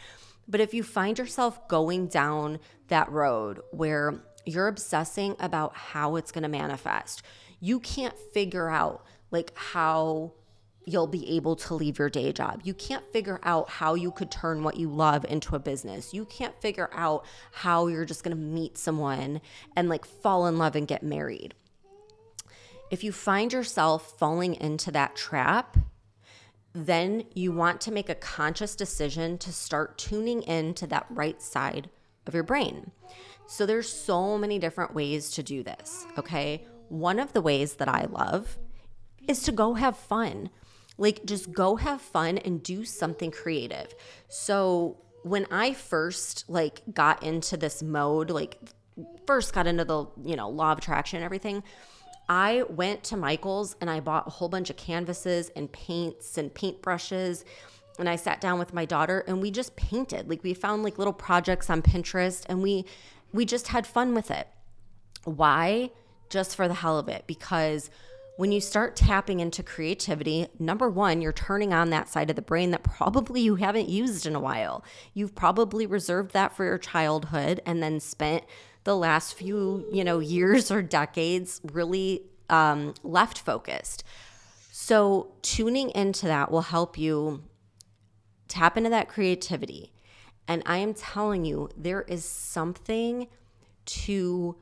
But 0.52 0.60
if 0.60 0.74
you 0.74 0.84
find 0.84 1.18
yourself 1.18 1.68
going 1.70 2.08
down 2.08 2.60
that 2.90 3.10
road 3.10 3.62
where 3.72 4.22
you're 4.46 4.68
obsessing 4.68 5.38
about 5.40 5.74
how 5.76 6.18
it's 6.18 6.32
going 6.32 6.44
to 6.44 6.50
manifest, 6.50 7.24
you 7.62 7.80
can't 7.80 8.18
figure 8.34 8.70
out 8.70 9.06
like 9.32 9.54
how 9.56 10.34
you'll 10.84 11.08
be 11.08 11.38
able 11.38 11.56
to 11.56 11.74
leave 11.74 11.98
your 11.98 12.10
day 12.10 12.34
job. 12.34 12.60
You 12.66 12.74
can't 12.74 13.06
figure 13.14 13.40
out 13.44 13.70
how 13.70 13.94
you 13.94 14.12
could 14.12 14.30
turn 14.30 14.62
what 14.64 14.76
you 14.76 14.90
love 14.90 15.26
into 15.30 15.56
a 15.56 15.60
business. 15.60 16.14
You 16.14 16.26
can't 16.26 16.60
figure 16.60 16.90
out 16.92 17.26
how 17.52 17.88
you're 17.88 18.04
just 18.04 18.24
going 18.24 18.36
to 18.36 18.44
meet 18.44 18.78
someone 18.78 19.40
and 19.78 19.88
like 19.88 20.04
fall 20.04 20.48
in 20.48 20.58
love 20.58 20.76
and 20.76 20.86
get 20.86 21.02
married. 21.02 21.54
If 22.90 23.06
you 23.06 23.14
find 23.14 23.54
yourself 23.54 24.18
falling 24.20 24.56
into 24.56 24.92
that 24.92 25.16
trap, 25.16 25.78
then 26.74 27.26
you 27.34 27.52
want 27.52 27.82
to 27.82 27.92
make 27.92 28.10
a 28.10 28.16
conscious 28.16 28.76
decision 28.76 29.38
to 29.40 29.52
start 29.52 29.98
tuning 29.98 30.42
in 30.44 30.74
to 30.76 30.88
that 30.88 31.06
right 31.10 31.42
side 31.42 31.90
of 32.26 32.34
your 32.34 32.44
brain. 32.44 32.92
So 33.48 33.66
there's 33.66 33.92
so 33.92 34.38
many 34.38 34.60
different 34.60 34.94
ways 34.94 35.32
to 35.32 35.44
do 35.44 35.64
this, 35.64 36.06
okay? 36.18 36.66
One 36.88 37.20
of 37.20 37.34
the 37.34 37.42
ways 37.42 37.76
that 37.76 37.90
I 37.90 38.06
love 38.10 38.58
is 39.28 39.44
to 39.44 39.52
go 39.52 39.74
have 39.74 39.98
fun. 39.98 40.50
Like 40.98 41.26
just 41.26 41.52
go 41.52 41.76
have 41.76 42.02
fun 42.02 42.38
and 42.38 42.64
do 42.64 42.86
something 42.86 43.32
creative. 43.32 43.94
So 44.30 44.98
when 45.24 45.46
I 45.52 45.74
first 45.74 46.46
like 46.48 46.82
got 46.94 47.24
into 47.24 47.58
this 47.58 47.84
mode, 47.84 48.30
like 48.30 48.58
first 49.26 49.54
got 49.54 49.68
into 49.68 49.86
the, 49.86 50.06
you 50.24 50.36
know, 50.36 50.50
law 50.50 50.72
of 50.72 50.78
attraction 50.78 51.18
and 51.18 51.26
everything, 51.26 51.64
I 52.32 52.64
went 52.70 53.04
to 53.04 53.18
Michael's 53.18 53.76
and 53.82 53.90
I 53.90 54.00
bought 54.00 54.26
a 54.26 54.30
whole 54.30 54.48
bunch 54.48 54.70
of 54.70 54.78
canvases 54.78 55.52
and 55.54 55.70
paints 55.70 56.38
and 56.38 56.54
paintbrushes. 56.54 57.44
And 58.00 58.08
I 58.08 58.16
sat 58.16 58.40
down 58.40 58.58
with 58.58 58.74
my 58.74 58.86
daughter 58.86 59.26
and 59.28 59.42
we 59.42 59.52
just 59.52 59.76
painted. 59.76 60.30
Like 60.30 60.42
we 60.42 60.54
found 60.54 60.82
like 60.82 60.98
little 60.98 61.12
projects 61.12 61.70
on 61.70 61.82
Pinterest 61.82 62.46
and 62.48 62.64
we 62.64 62.86
we 63.34 63.44
just 63.44 63.68
had 63.68 63.86
fun 63.86 64.16
with 64.16 64.32
it. 64.32 64.48
Why? 65.26 65.92
Just 66.30 66.56
for 66.56 66.70
the 66.70 66.74
hell 66.76 66.98
of 66.98 67.10
it. 67.10 67.26
Because 67.28 67.90
when 68.38 68.54
you 68.54 68.62
start 68.62 68.96
tapping 68.96 69.42
into 69.42 69.62
creativity, 69.62 70.48
number 70.58 70.90
one, 70.90 71.22
you're 71.22 71.34
turning 71.34 71.74
on 71.74 71.90
that 71.90 72.08
side 72.08 72.30
of 72.30 72.38
the 72.38 72.42
brain 72.42 72.72
that 72.72 72.82
probably 72.82 73.42
you 73.42 73.56
haven't 73.56 73.90
used 73.90 74.26
in 74.26 74.36
a 74.36 74.40
while. 74.40 74.86
You've 75.14 75.36
probably 75.36 75.86
reserved 75.86 76.32
that 76.32 76.56
for 76.56 76.64
your 76.64 76.78
childhood 76.78 77.62
and 77.66 77.84
then 77.84 78.00
spent 78.00 78.46
the 78.84 78.96
last 78.96 79.34
few, 79.36 79.86
you 79.92 80.04
know, 80.04 80.20
years 80.20 80.72
or 80.72 80.82
decades 80.82 81.62
really 81.72 82.24
um, 82.50 82.94
left 83.04 83.40
focused. 83.40 84.04
So 84.72 85.34
tuning 85.42 85.92
into 85.92 86.26
that 86.26 86.52
will 86.52 86.62
help 86.62 86.98
you 86.98 87.44
tap 88.48 88.78
into 88.78 88.90
that 88.90 89.08
creativity. 89.08 89.94
And 90.48 90.64
I 90.66 90.78
am 90.78 90.94
telling 90.94 91.46
you, 91.46 91.70
there 91.78 92.02
is 92.02 92.26
something 92.26 93.28
to 93.86 94.58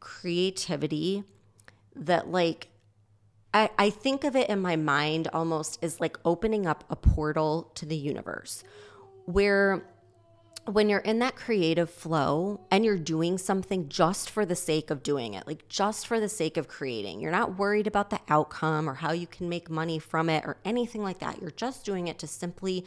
creativity 0.00 1.24
that, 1.96 2.30
like, 2.30 2.68
I, 3.54 3.70
I 3.78 3.90
think 3.90 4.24
of 4.24 4.36
it 4.36 4.50
in 4.50 4.60
my 4.60 4.76
mind 4.76 5.28
almost 5.32 5.78
as 5.82 6.00
like 6.00 6.18
opening 6.24 6.66
up 6.66 6.84
a 6.90 6.96
portal 6.96 7.70
to 7.76 7.86
the 7.86 7.96
universe 7.96 8.64
where 9.26 9.84
when 10.66 10.88
you're 10.88 11.00
in 11.00 11.18
that 11.18 11.36
creative 11.36 11.90
flow 11.90 12.60
and 12.70 12.84
you're 12.84 12.96
doing 12.96 13.36
something 13.36 13.88
just 13.88 14.30
for 14.30 14.46
the 14.46 14.56
sake 14.56 14.90
of 14.90 15.02
doing 15.02 15.34
it, 15.34 15.46
like 15.46 15.68
just 15.68 16.06
for 16.06 16.18
the 16.18 16.28
sake 16.28 16.56
of 16.56 16.68
creating, 16.68 17.20
you're 17.20 17.30
not 17.30 17.58
worried 17.58 17.86
about 17.86 18.10
the 18.10 18.20
outcome 18.28 18.88
or 18.88 18.94
how 18.94 19.12
you 19.12 19.26
can 19.26 19.48
make 19.48 19.68
money 19.68 19.98
from 19.98 20.30
it 20.30 20.44
or 20.44 20.56
anything 20.64 21.02
like 21.02 21.18
that. 21.18 21.40
You're 21.40 21.50
just 21.50 21.84
doing 21.84 22.08
it 22.08 22.18
to 22.20 22.26
simply 22.26 22.84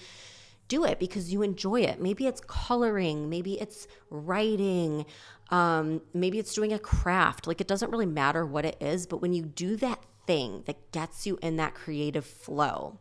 do 0.67 0.86
it 0.86 1.00
because 1.00 1.31
you 1.31 1.43
enjoy 1.43 1.81
it. 1.81 2.01
Maybe 2.01 2.25
it's 2.25 2.41
coloring, 2.41 3.29
maybe 3.29 3.60
it's 3.60 3.88
writing, 4.10 5.05
um, 5.50 6.01
maybe 6.13 6.39
it's 6.39 6.53
doing 6.53 6.74
a 6.74 6.79
craft. 6.79 7.46
Like 7.46 7.62
it 7.62 7.67
doesn't 7.67 7.91
really 7.91 8.07
matter 8.07 8.46
what 8.46 8.65
it 8.65 8.77
is, 8.81 9.05
but 9.05 9.22
when 9.22 9.34
you 9.34 9.43
do 9.43 9.75
that 9.77 10.03
thing 10.25 10.63
that 10.65 10.91
gets 10.91 11.27
you 11.27 11.38
in 11.41 11.57
that 11.57 11.75
creative 11.75 12.25
flow, 12.25 13.00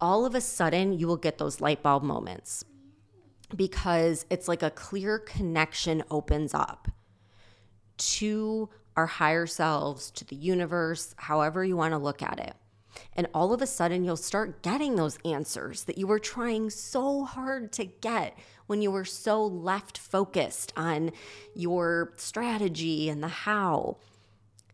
all 0.00 0.24
of 0.24 0.34
a 0.34 0.40
sudden 0.40 0.98
you 0.98 1.06
will 1.06 1.16
get 1.16 1.38
those 1.38 1.60
light 1.60 1.82
bulb 1.82 2.02
moments 2.02 2.64
because 3.54 4.26
it's 4.30 4.48
like 4.48 4.62
a 4.62 4.70
clear 4.70 5.18
connection 5.18 6.02
opens 6.10 6.54
up 6.54 6.88
to 7.96 8.68
our 8.96 9.06
higher 9.06 9.46
selves, 9.46 10.10
to 10.12 10.24
the 10.24 10.36
universe, 10.36 11.14
however 11.16 11.64
you 11.64 11.76
want 11.76 11.92
to 11.92 11.98
look 11.98 12.22
at 12.22 12.38
it. 12.38 12.54
And 13.14 13.26
all 13.34 13.52
of 13.52 13.60
a 13.60 13.66
sudden, 13.66 14.04
you'll 14.04 14.16
start 14.16 14.62
getting 14.62 14.96
those 14.96 15.18
answers 15.24 15.84
that 15.84 15.98
you 15.98 16.06
were 16.06 16.20
trying 16.20 16.70
so 16.70 17.24
hard 17.24 17.72
to 17.72 17.84
get 17.84 18.38
when 18.66 18.82
you 18.82 18.90
were 18.90 19.04
so 19.04 19.44
left 19.44 19.98
focused 19.98 20.72
on 20.76 21.10
your 21.54 22.12
strategy 22.16 23.08
and 23.08 23.22
the 23.22 23.28
how. 23.28 23.98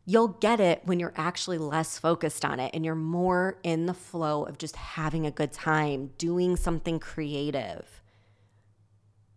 You'll 0.04 0.28
get 0.28 0.60
it 0.60 0.82
when 0.84 0.98
you're 0.98 1.14
actually 1.16 1.58
less 1.58 1.98
focused 1.98 2.44
on 2.44 2.60
it 2.60 2.72
and 2.74 2.84
you're 2.84 2.94
more 2.94 3.58
in 3.62 3.86
the 3.86 3.94
flow 3.94 4.44
of 4.44 4.58
just 4.58 4.76
having 4.76 5.24
a 5.24 5.30
good 5.30 5.52
time, 5.52 6.10
doing 6.18 6.56
something 6.56 6.98
creative 6.98 7.99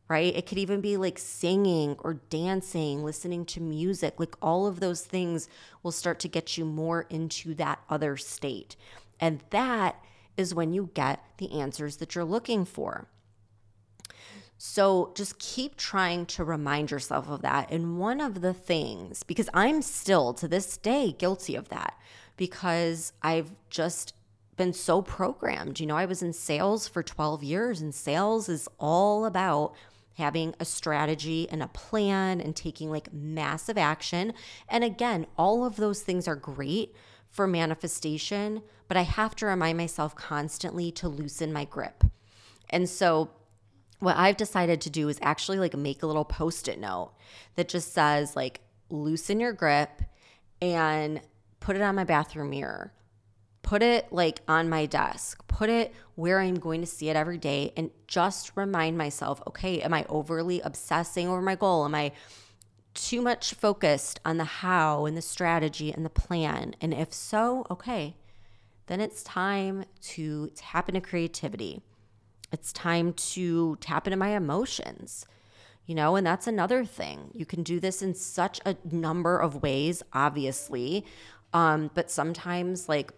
right? 0.07 0.35
It 0.35 0.45
could 0.45 0.57
even 0.57 0.81
be 0.81 0.97
like 0.97 1.17
singing 1.17 1.95
or 1.99 2.15
dancing, 2.29 3.03
listening 3.03 3.45
to 3.45 3.61
music. 3.61 4.15
Like 4.19 4.35
all 4.41 4.67
of 4.67 4.79
those 4.79 5.01
things 5.01 5.47
will 5.81 5.91
start 5.91 6.19
to 6.19 6.27
get 6.27 6.57
you 6.57 6.65
more 6.65 7.05
into 7.09 7.53
that 7.55 7.79
other 7.89 8.17
state. 8.17 8.75
And 9.19 9.41
that 9.51 10.03
is 10.35 10.53
when 10.53 10.73
you 10.73 10.89
get 10.93 11.23
the 11.37 11.51
answers 11.59 11.97
that 11.97 12.15
you're 12.15 12.23
looking 12.25 12.65
for. 12.65 13.07
So 14.57 15.11
just 15.15 15.39
keep 15.39 15.75
trying 15.75 16.25
to 16.27 16.43
remind 16.43 16.91
yourself 16.91 17.29
of 17.29 17.41
that. 17.41 17.71
And 17.71 17.97
one 17.99 18.21
of 18.21 18.41
the 18.41 18.53
things, 18.53 19.23
because 19.23 19.49
I'm 19.53 19.81
still 19.81 20.33
to 20.35 20.47
this 20.47 20.77
day 20.77 21.11
guilty 21.11 21.55
of 21.55 21.69
that, 21.69 21.97
because 22.37 23.13
I've 23.21 23.51
just 23.69 24.13
been 24.55 24.73
so 24.73 25.01
programmed. 25.01 25.79
You 25.79 25.87
know, 25.87 25.97
I 25.97 26.05
was 26.05 26.21
in 26.21 26.33
sales 26.33 26.87
for 26.87 27.03
12 27.03 27.43
years, 27.43 27.81
and 27.81 27.93
sales 27.93 28.49
is 28.49 28.67
all 28.79 29.25
about 29.25 29.73
having 30.15 30.53
a 30.59 30.65
strategy 30.65 31.47
and 31.49 31.63
a 31.63 31.67
plan 31.67 32.39
and 32.39 32.55
taking 32.55 32.91
like 32.91 33.11
massive 33.11 33.77
action. 33.77 34.33
And 34.69 34.83
again, 34.83 35.25
all 35.37 35.65
of 35.65 35.75
those 35.75 36.01
things 36.01 36.27
are 36.27 36.35
great 36.35 36.95
for 37.29 37.47
manifestation, 37.47 38.61
but 38.87 38.95
I 38.95 39.01
have 39.01 39.35
to 39.37 39.47
remind 39.47 39.77
myself 39.77 40.15
constantly 40.15 40.91
to 40.93 41.07
loosen 41.07 41.51
my 41.51 41.65
grip. 41.65 42.03
And 42.69 42.87
so, 42.87 43.31
what 43.99 44.17
I've 44.17 44.37
decided 44.37 44.81
to 44.81 44.89
do 44.89 45.07
is 45.07 45.17
actually 45.21 45.59
like 45.59 45.75
make 45.75 46.03
a 46.03 46.07
little 46.07 46.25
post 46.25 46.67
it 46.67 46.77
note 46.77 47.13
that 47.55 47.69
just 47.69 47.93
says, 47.93 48.35
like, 48.35 48.59
loosen 48.89 49.39
your 49.39 49.53
grip 49.53 50.01
and 50.61 51.21
put 51.59 51.75
it 51.75 51.81
on 51.81 51.95
my 51.95 52.03
bathroom 52.03 52.49
mirror 52.49 52.91
put 53.63 53.81
it 53.81 54.11
like 54.11 54.41
on 54.47 54.69
my 54.69 54.85
desk, 54.85 55.47
put 55.47 55.69
it 55.69 55.93
where 56.15 56.39
I'm 56.39 56.59
going 56.59 56.81
to 56.81 56.87
see 56.87 57.09
it 57.09 57.15
every 57.15 57.39
day, 57.39 57.73
and 57.75 57.89
just 58.05 58.51
remind 58.55 58.97
myself 58.97 59.41
okay, 59.47 59.81
am 59.81 59.93
I 59.93 60.05
overly 60.07 60.61
obsessing 60.61 61.27
over 61.27 61.41
my 61.41 61.55
goal? 61.55 61.85
Am 61.85 61.95
I 61.95 62.11
too 62.93 63.21
much 63.21 63.55
focused 63.55 64.19
on 64.23 64.37
the 64.37 64.43
how 64.43 65.07
and 65.07 65.17
the 65.17 65.21
strategy 65.21 65.91
and 65.91 66.05
the 66.05 66.09
plan? 66.11 66.75
And 66.79 66.93
if 66.93 67.11
so, 67.11 67.65
okay, 67.71 68.15
then 68.85 69.01
it's 69.01 69.23
time 69.23 69.85
to 70.01 70.51
tap 70.55 70.89
into 70.89 71.01
creativity. 71.01 71.81
It's 72.51 72.71
time 72.71 73.13
to 73.13 73.77
tap 73.77 74.05
into 74.05 74.17
my 74.17 74.35
emotions. 74.35 75.25
You 75.85 75.95
know, 75.95 76.15
and 76.15 76.25
that's 76.25 76.47
another 76.47 76.85
thing. 76.85 77.31
You 77.33 77.45
can 77.45 77.63
do 77.63 77.79
this 77.79 78.01
in 78.01 78.13
such 78.13 78.61
a 78.65 78.77
number 78.89 79.37
of 79.37 79.61
ways, 79.61 80.01
obviously. 80.13 81.05
Um, 81.51 81.91
but 81.93 82.09
sometimes, 82.09 82.87
like, 82.87 83.11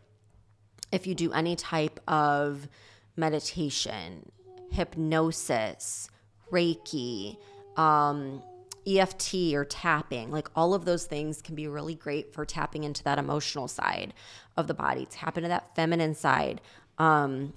if 0.92 1.08
you 1.08 1.16
do 1.16 1.32
any 1.32 1.56
type 1.56 2.00
of 2.08 2.68
meditation, 3.16 4.32
hypnosis, 4.72 6.10
Reiki, 6.52 7.38
um, 7.78 8.42
EFT 8.88 9.54
or 9.54 9.66
tapping, 9.66 10.32
like 10.32 10.48
all 10.56 10.74
of 10.74 10.86
those 10.86 11.06
things 11.06 11.42
can 11.42 11.56
be 11.56 11.68
really 11.68 11.96
great 11.96 12.34
for 12.34 12.46
tapping 12.46 12.84
into 12.84 13.04
that 13.04 13.18
emotional 13.18 13.68
side 13.68 14.14
of 14.58 14.68
the 14.68 14.74
body, 14.74 15.08
tap 15.10 15.38
into 15.38 15.50
that 15.50 15.76
feminine 15.76 16.14
side, 16.14 16.62
um, 16.98 17.54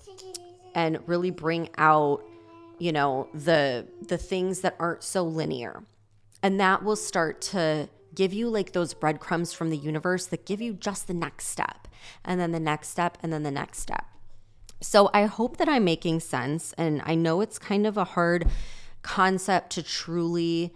and 0.75 0.99
really 1.07 1.31
bring 1.31 1.69
out, 1.77 2.25
you 2.79 2.93
know, 2.93 3.29
the 3.35 3.87
the 4.07 4.19
things 4.19 4.61
that 4.61 4.75
aren't 4.79 5.03
so 5.03 5.23
linear, 5.23 5.83
and 6.43 6.61
that 6.61 6.83
will 6.83 6.97
start 6.97 7.41
to 7.41 7.89
give 8.15 8.33
you 8.33 8.49
like 8.49 8.73
those 8.73 8.95
breadcrumbs 8.95 9.53
from 9.53 9.71
the 9.71 9.77
universe 9.77 10.27
that 10.27 10.47
give 10.47 10.61
you 10.61 10.73
just 10.73 11.07
the 11.07 11.15
next 11.15 11.47
step 11.47 11.89
and 12.25 12.41
then 12.41 12.53
the 12.53 12.61
next 12.61 12.89
step 12.89 13.19
and 13.23 13.33
then 13.33 13.43
the 13.43 13.51
next 13.51 13.79
step. 13.79 14.05
So 14.81 15.11
I 15.13 15.27
hope 15.27 15.57
that 15.57 15.69
I'm 15.69 15.85
making 15.85 16.21
sense. 16.21 16.73
And 16.79 17.03
I 17.05 17.15
know 17.15 17.41
it's 17.41 17.59
kind 17.59 17.87
of 17.87 17.97
a 17.97 18.05
hard 18.05 18.47
concept 19.03 19.71
to 19.71 19.83
truly 19.83 20.75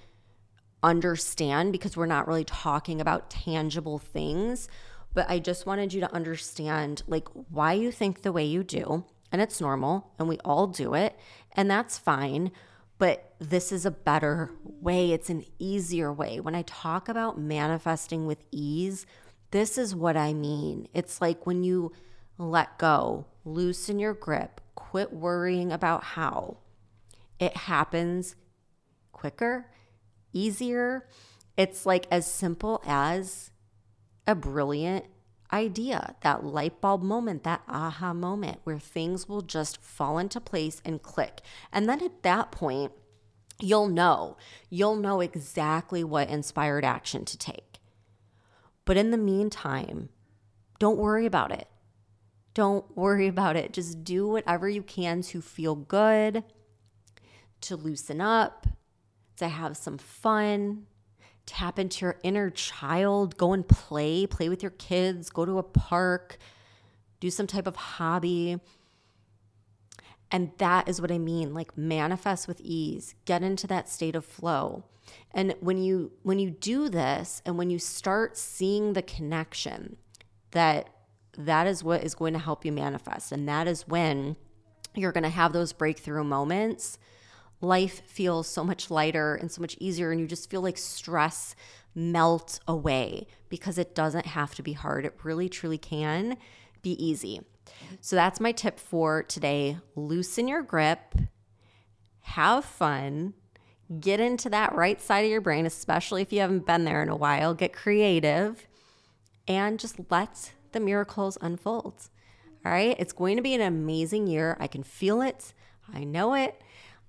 understand 0.82 1.72
because 1.72 1.96
we're 1.96 2.06
not 2.06 2.26
really 2.26 2.44
talking 2.44 3.00
about 3.00 3.30
tangible 3.30 3.98
things. 3.98 4.68
But 5.14 5.28
I 5.28 5.38
just 5.38 5.66
wanted 5.66 5.92
you 5.92 6.00
to 6.00 6.12
understand 6.12 7.02
like 7.06 7.28
why 7.28 7.74
you 7.74 7.92
think 7.92 8.22
the 8.22 8.32
way 8.32 8.44
you 8.44 8.64
do. 8.64 9.04
And 9.30 9.40
it's 9.40 9.60
normal 9.60 10.12
and 10.18 10.28
we 10.28 10.38
all 10.44 10.66
do 10.66 10.94
it. 10.94 11.18
And 11.52 11.70
that's 11.70 11.98
fine 11.98 12.50
but 13.02 13.34
this 13.40 13.72
is 13.72 13.84
a 13.84 13.90
better 13.90 14.52
way. 14.62 15.10
It's 15.10 15.28
an 15.28 15.44
easier 15.58 16.12
way. 16.12 16.38
When 16.38 16.54
I 16.54 16.62
talk 16.62 17.08
about 17.08 17.36
manifesting 17.36 18.26
with 18.26 18.44
ease, 18.52 19.06
this 19.50 19.76
is 19.76 19.92
what 19.92 20.16
I 20.16 20.32
mean. 20.32 20.86
It's 20.94 21.20
like 21.20 21.44
when 21.44 21.64
you 21.64 21.90
let 22.38 22.78
go, 22.78 23.26
loosen 23.44 23.98
your 23.98 24.14
grip, 24.14 24.60
quit 24.76 25.12
worrying 25.12 25.72
about 25.72 26.04
how. 26.04 26.58
It 27.40 27.56
happens 27.56 28.36
quicker, 29.10 29.66
easier. 30.32 31.08
It's 31.56 31.84
like 31.84 32.06
as 32.08 32.24
simple 32.24 32.80
as 32.86 33.50
a 34.28 34.36
brilliant 34.36 35.06
idea, 35.52 36.16
that 36.22 36.44
light 36.44 36.80
bulb 36.80 37.02
moment, 37.02 37.42
that 37.44 37.62
aha 37.68 38.12
moment 38.12 38.60
where 38.64 38.78
things 38.78 39.28
will 39.28 39.42
just 39.42 39.80
fall 39.82 40.18
into 40.18 40.40
place 40.40 40.80
and 40.84 41.02
click. 41.02 41.40
And 41.72 41.88
then 41.88 42.02
at 42.02 42.22
that 42.22 42.50
point, 42.50 42.92
you'll 43.60 43.88
know. 43.88 44.36
You'll 44.70 44.96
know 44.96 45.20
exactly 45.20 46.02
what 46.02 46.28
inspired 46.28 46.84
action 46.84 47.24
to 47.26 47.38
take. 47.38 47.78
But 48.84 48.96
in 48.96 49.10
the 49.10 49.18
meantime, 49.18 50.08
don't 50.78 50.98
worry 50.98 51.26
about 51.26 51.52
it. 51.52 51.68
Don't 52.54 52.96
worry 52.96 53.28
about 53.28 53.56
it. 53.56 53.72
Just 53.72 54.04
do 54.04 54.26
whatever 54.28 54.68
you 54.68 54.82
can 54.82 55.22
to 55.22 55.40
feel 55.40 55.74
good, 55.74 56.44
to 57.62 57.76
loosen 57.76 58.20
up, 58.20 58.66
to 59.36 59.48
have 59.48 59.76
some 59.76 59.98
fun, 59.98 60.86
tap 61.46 61.78
into 61.78 62.04
your 62.04 62.18
inner 62.22 62.50
child, 62.50 63.36
go 63.36 63.52
and 63.52 63.66
play, 63.66 64.26
play 64.26 64.48
with 64.48 64.62
your 64.62 64.70
kids, 64.70 65.30
go 65.30 65.44
to 65.44 65.58
a 65.58 65.62
park, 65.62 66.38
do 67.20 67.30
some 67.30 67.46
type 67.46 67.66
of 67.66 67.76
hobby. 67.76 68.60
And 70.30 70.52
that 70.58 70.88
is 70.88 71.00
what 71.00 71.12
I 71.12 71.18
mean, 71.18 71.52
like 71.52 71.76
manifest 71.76 72.48
with 72.48 72.60
ease, 72.60 73.14
get 73.24 73.42
into 73.42 73.66
that 73.66 73.88
state 73.88 74.16
of 74.16 74.24
flow. 74.24 74.84
And 75.32 75.54
when 75.60 75.78
you 75.78 76.12
when 76.22 76.38
you 76.38 76.50
do 76.50 76.88
this 76.88 77.42
and 77.44 77.58
when 77.58 77.70
you 77.70 77.78
start 77.78 78.36
seeing 78.36 78.92
the 78.92 79.02
connection 79.02 79.96
that 80.52 80.88
that 81.36 81.66
is 81.66 81.82
what 81.82 82.04
is 82.04 82.14
going 82.14 82.34
to 82.34 82.38
help 82.38 82.64
you 82.64 82.72
manifest 82.72 83.32
and 83.32 83.48
that 83.48 83.66
is 83.66 83.88
when 83.88 84.36
you're 84.94 85.12
going 85.12 85.22
to 85.24 85.30
have 85.30 85.52
those 85.52 85.72
breakthrough 85.72 86.22
moments 86.22 86.98
life 87.62 88.02
feels 88.04 88.48
so 88.48 88.64
much 88.64 88.90
lighter 88.90 89.36
and 89.36 89.50
so 89.50 89.60
much 89.60 89.76
easier 89.80 90.10
and 90.10 90.20
you 90.20 90.26
just 90.26 90.50
feel 90.50 90.60
like 90.60 90.76
stress 90.76 91.54
melt 91.94 92.58
away 92.66 93.26
because 93.48 93.78
it 93.78 93.94
doesn't 93.94 94.26
have 94.26 94.54
to 94.56 94.62
be 94.62 94.72
hard. 94.72 95.06
It 95.06 95.18
really 95.22 95.48
truly 95.48 95.78
can 95.78 96.36
be 96.82 96.92
easy. 97.02 97.40
So 98.00 98.16
that's 98.16 98.40
my 98.40 98.52
tip 98.52 98.80
for 98.80 99.22
today. 99.22 99.78
Loosen 99.94 100.48
your 100.48 100.62
grip. 100.62 101.14
Have 102.20 102.64
fun. 102.64 103.34
Get 104.00 104.20
into 104.20 104.48
that 104.50 104.74
right 104.74 105.00
side 105.00 105.24
of 105.24 105.30
your 105.30 105.40
brain 105.40 105.66
especially 105.66 106.22
if 106.22 106.32
you 106.32 106.40
haven't 106.40 106.66
been 106.66 106.84
there 106.84 107.02
in 107.02 107.08
a 107.08 107.16
while. 107.16 107.54
Get 107.54 107.72
creative 107.72 108.66
and 109.46 109.78
just 109.78 110.00
let 110.10 110.52
the 110.72 110.80
miracles 110.80 111.38
unfold. 111.40 112.08
All 112.64 112.72
right? 112.72 112.96
It's 112.98 113.12
going 113.12 113.36
to 113.36 113.42
be 113.42 113.54
an 113.54 113.60
amazing 113.60 114.26
year. 114.26 114.56
I 114.58 114.66
can 114.66 114.82
feel 114.82 115.20
it. 115.20 115.52
I 115.92 116.04
know 116.04 116.34
it 116.34 116.60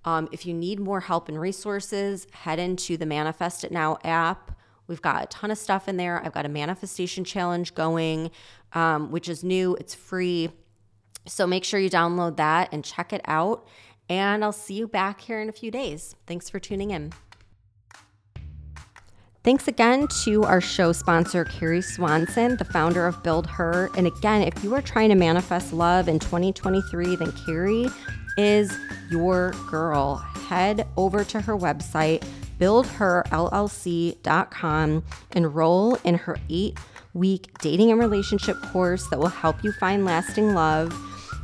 um, 0.06 0.28
if 0.32 0.46
you 0.46 0.54
need 0.54 0.80
more 0.80 1.00
help 1.00 1.30
and 1.30 1.40
resources, 1.40 2.28
head 2.32 2.60
into 2.60 2.98
the 2.98 3.06
Manifest 3.06 3.64
It 3.64 3.72
Now 3.72 3.98
app. 4.04 4.58
We've 4.88 5.02
got 5.02 5.24
a 5.24 5.28
ton 5.28 5.50
of 5.50 5.58
stuff 5.58 5.88
in 5.88 5.98
there. 5.98 6.24
I've 6.24 6.34
got 6.34 6.46
a 6.46 6.50
manifestation 6.50 7.24
challenge 7.24 7.74
going, 7.74 8.32
um, 8.74 9.12
which 9.12 9.30
is 9.30 9.44
new, 9.44 9.76
it's 9.76 9.96
free. 9.96 10.50
So 11.26 11.48
make 11.48 11.64
sure 11.64 11.80
you 11.80 11.90
download 11.90 12.36
that 12.38 12.70
and 12.74 12.84
check 12.84 13.14
it 13.14 13.22
out. 13.26 13.66
And 14.10 14.44
I'll 14.44 14.52
see 14.52 14.74
you 14.74 14.88
back 14.88 15.22
here 15.22 15.40
in 15.40 15.48
a 15.48 15.54
few 15.54 15.72
days. 15.72 16.16
Thanks 16.28 16.50
for 16.50 16.60
tuning 16.60 16.92
in. 16.92 17.14
Thanks 19.44 19.68
again 19.68 20.08
to 20.24 20.44
our 20.46 20.62
show 20.62 20.94
sponsor, 20.94 21.44
Kerry 21.44 21.82
Swanson, 21.82 22.56
the 22.56 22.64
founder 22.64 23.06
of 23.06 23.22
BuildHer. 23.24 23.94
And 23.98 24.08
again, 24.08 24.42
if 24.42 24.64
you 24.64 24.74
are 24.74 24.82
trying 24.82 25.10
to 25.10 25.16
manifest 25.16 25.74
love 25.74 26.08
in 26.08 26.18
2023, 26.18 27.18
then 27.18 27.32
Kerry 27.46 27.88
is 28.38 28.78
your 29.10 29.52
girl. 29.70 30.16
Head 30.16 30.88
over 30.98 31.24
to 31.26 31.42
her 31.42 31.58
website, 31.58 32.26
buildherllc.com, 32.60 35.04
enroll 35.36 35.96
in 36.04 36.16
her 36.16 36.38
eight 36.50 36.80
week 37.14 37.56
dating 37.60 37.92
and 37.92 38.00
relationship 38.00 38.60
course 38.62 39.08
that 39.10 39.20
will 39.20 39.28
help 39.28 39.64
you 39.64 39.72
find 39.74 40.04
lasting 40.04 40.56
love 40.56 40.92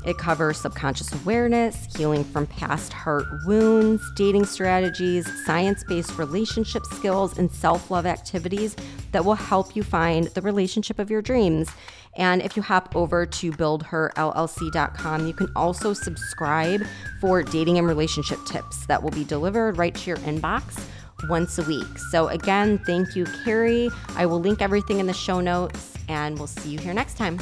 it 0.06 0.17
covers 0.17 0.58
subconscious 0.58 1.13
awareness, 1.13 1.93
healing 1.95 2.23
from 2.23 2.47
past 2.47 2.93
heart 2.93 3.25
wounds, 3.45 4.02
dating 4.15 4.45
strategies, 4.45 5.28
science 5.45 5.84
based 5.84 6.17
relationship 6.17 6.86
skills, 6.86 7.38
and 7.38 7.52
self 7.52 7.91
love 7.91 8.06
activities 8.06 8.75
that 9.12 9.25
will 9.25 9.36
help 9.36 9.75
you 9.75 9.84
find 9.84 10.28
the 10.28 10.41
relationship 10.41 10.99
of 10.99 11.10
your 11.10 11.21
dreams. 11.21 11.69
And 12.17 12.41
if 12.41 12.58
you 12.58 12.63
hop 12.63 12.95
over 12.95 13.26
to 13.26 13.52
buildherllc.com, 13.52 15.28
you 15.28 15.34
can 15.34 15.48
also 15.56 15.93
subscribe 15.93 16.84
for 17.22 17.43
dating 17.43 17.78
and 17.78 17.88
relationship 17.88 18.39
tips 18.45 18.86
that 18.88 19.02
will 19.02 19.12
be 19.12 19.24
delivered 19.24 19.78
right 19.78 19.95
to 19.95 20.08
your 20.08 20.17
inbox 20.17 20.84
once 21.28 21.58
a 21.58 21.63
week. 21.63 21.98
So, 22.12 22.28
again, 22.28 22.80
thank 22.86 23.15
you, 23.15 23.26
Kerry. 23.43 23.89
I 24.15 24.26
will 24.26 24.39
link 24.39 24.62
everything 24.62 25.00
in 25.00 25.08
the 25.08 25.13
show 25.13 25.39
notes, 25.39 25.95
and 26.08 26.38
we'll 26.38 26.48
see 26.48 26.69
you 26.69 26.80
here 26.80 26.93
next 26.93 27.17
time. 27.17 27.39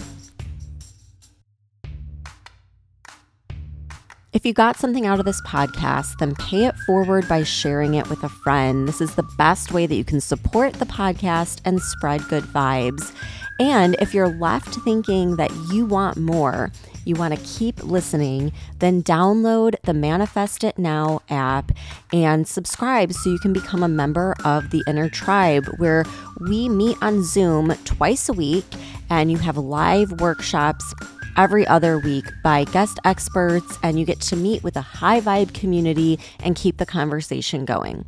If 4.34 4.46
you 4.46 4.54
got 4.54 4.78
something 4.78 5.08
out 5.08 5.20
of 5.20 5.26
this 5.26 5.42
podcast, 5.42 6.18
then 6.20 6.36
pay 6.36 6.66
it 6.66 6.76
forward 6.86 7.28
by 7.28 7.42
sharing 7.42 7.96
it 7.96 8.08
with 8.08 8.24
a 8.24 8.30
friend. 8.30 8.88
This 8.88 9.02
is 9.02 9.16
the 9.16 9.28
best 9.38 9.72
way 9.72 9.88
that 9.88 9.96
you 9.96 10.04
can 10.04 10.22
support 10.22 10.74
the 10.74 10.86
podcast 10.86 11.60
and 11.66 11.82
spread 11.82 12.22
good 12.28 12.44
vibes. 12.44 13.16
And 13.60 13.96
if 14.00 14.14
you're 14.14 14.30
left 14.30 14.76
thinking 14.84 15.36
that 15.38 15.52
you 15.72 15.86
want 15.86 16.18
more, 16.18 16.72
you 17.06 17.16
want 17.16 17.36
to 17.36 17.46
keep 17.46 17.84
listening, 17.84 18.52
then 18.80 19.02
download 19.02 19.76
the 19.84 19.94
Manifest 19.94 20.64
It 20.64 20.78
Now 20.78 21.22
app 21.30 21.72
and 22.12 22.48
subscribe 22.48 23.14
so 23.14 23.30
you 23.30 23.40
can 23.40 23.54
become 23.54 23.82
a 23.82 23.88
member 23.88 24.36
of 24.44 24.70
the 24.70 24.84
Inner 24.88 25.10
Tribe, 25.10 25.66
where 25.78 26.06
we 26.42 26.70
meet 26.70 26.98
on 27.02 27.24
Zoom 27.24 27.74
twice 27.86 28.30
a 28.30 28.34
week 28.34 28.66
and 29.10 29.32
you 29.32 29.38
have 29.38 29.58
live 29.58 30.20
workshops 30.20 30.94
every 31.38 31.66
other 31.68 32.00
week 32.00 32.26
by 32.44 32.66
guest 32.66 33.00
experts, 33.06 33.78
and 33.84 34.00
you 34.00 34.06
get 34.06 34.20
to 34.20 34.36
meet 34.36 34.64
with 34.64 34.76
a 34.76 34.82
high 34.82 35.22
vibe 35.22 35.54
community 35.54 36.20
and 36.40 36.56
keep 36.56 36.78
the 36.78 36.86
conversation 36.86 37.64
going. 37.64 38.04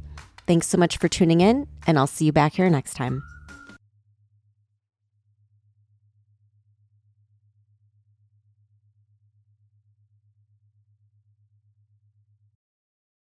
Thanks 0.48 0.68
so 0.68 0.78
much 0.78 0.98
for 0.98 1.08
tuning 1.08 1.42
in, 1.42 1.68
and 1.86 1.98
I'll 1.98 2.08
see 2.08 2.26
you 2.26 2.32
back 2.32 2.54
here 2.54 2.70
next 2.70 2.96
time. 2.96 3.24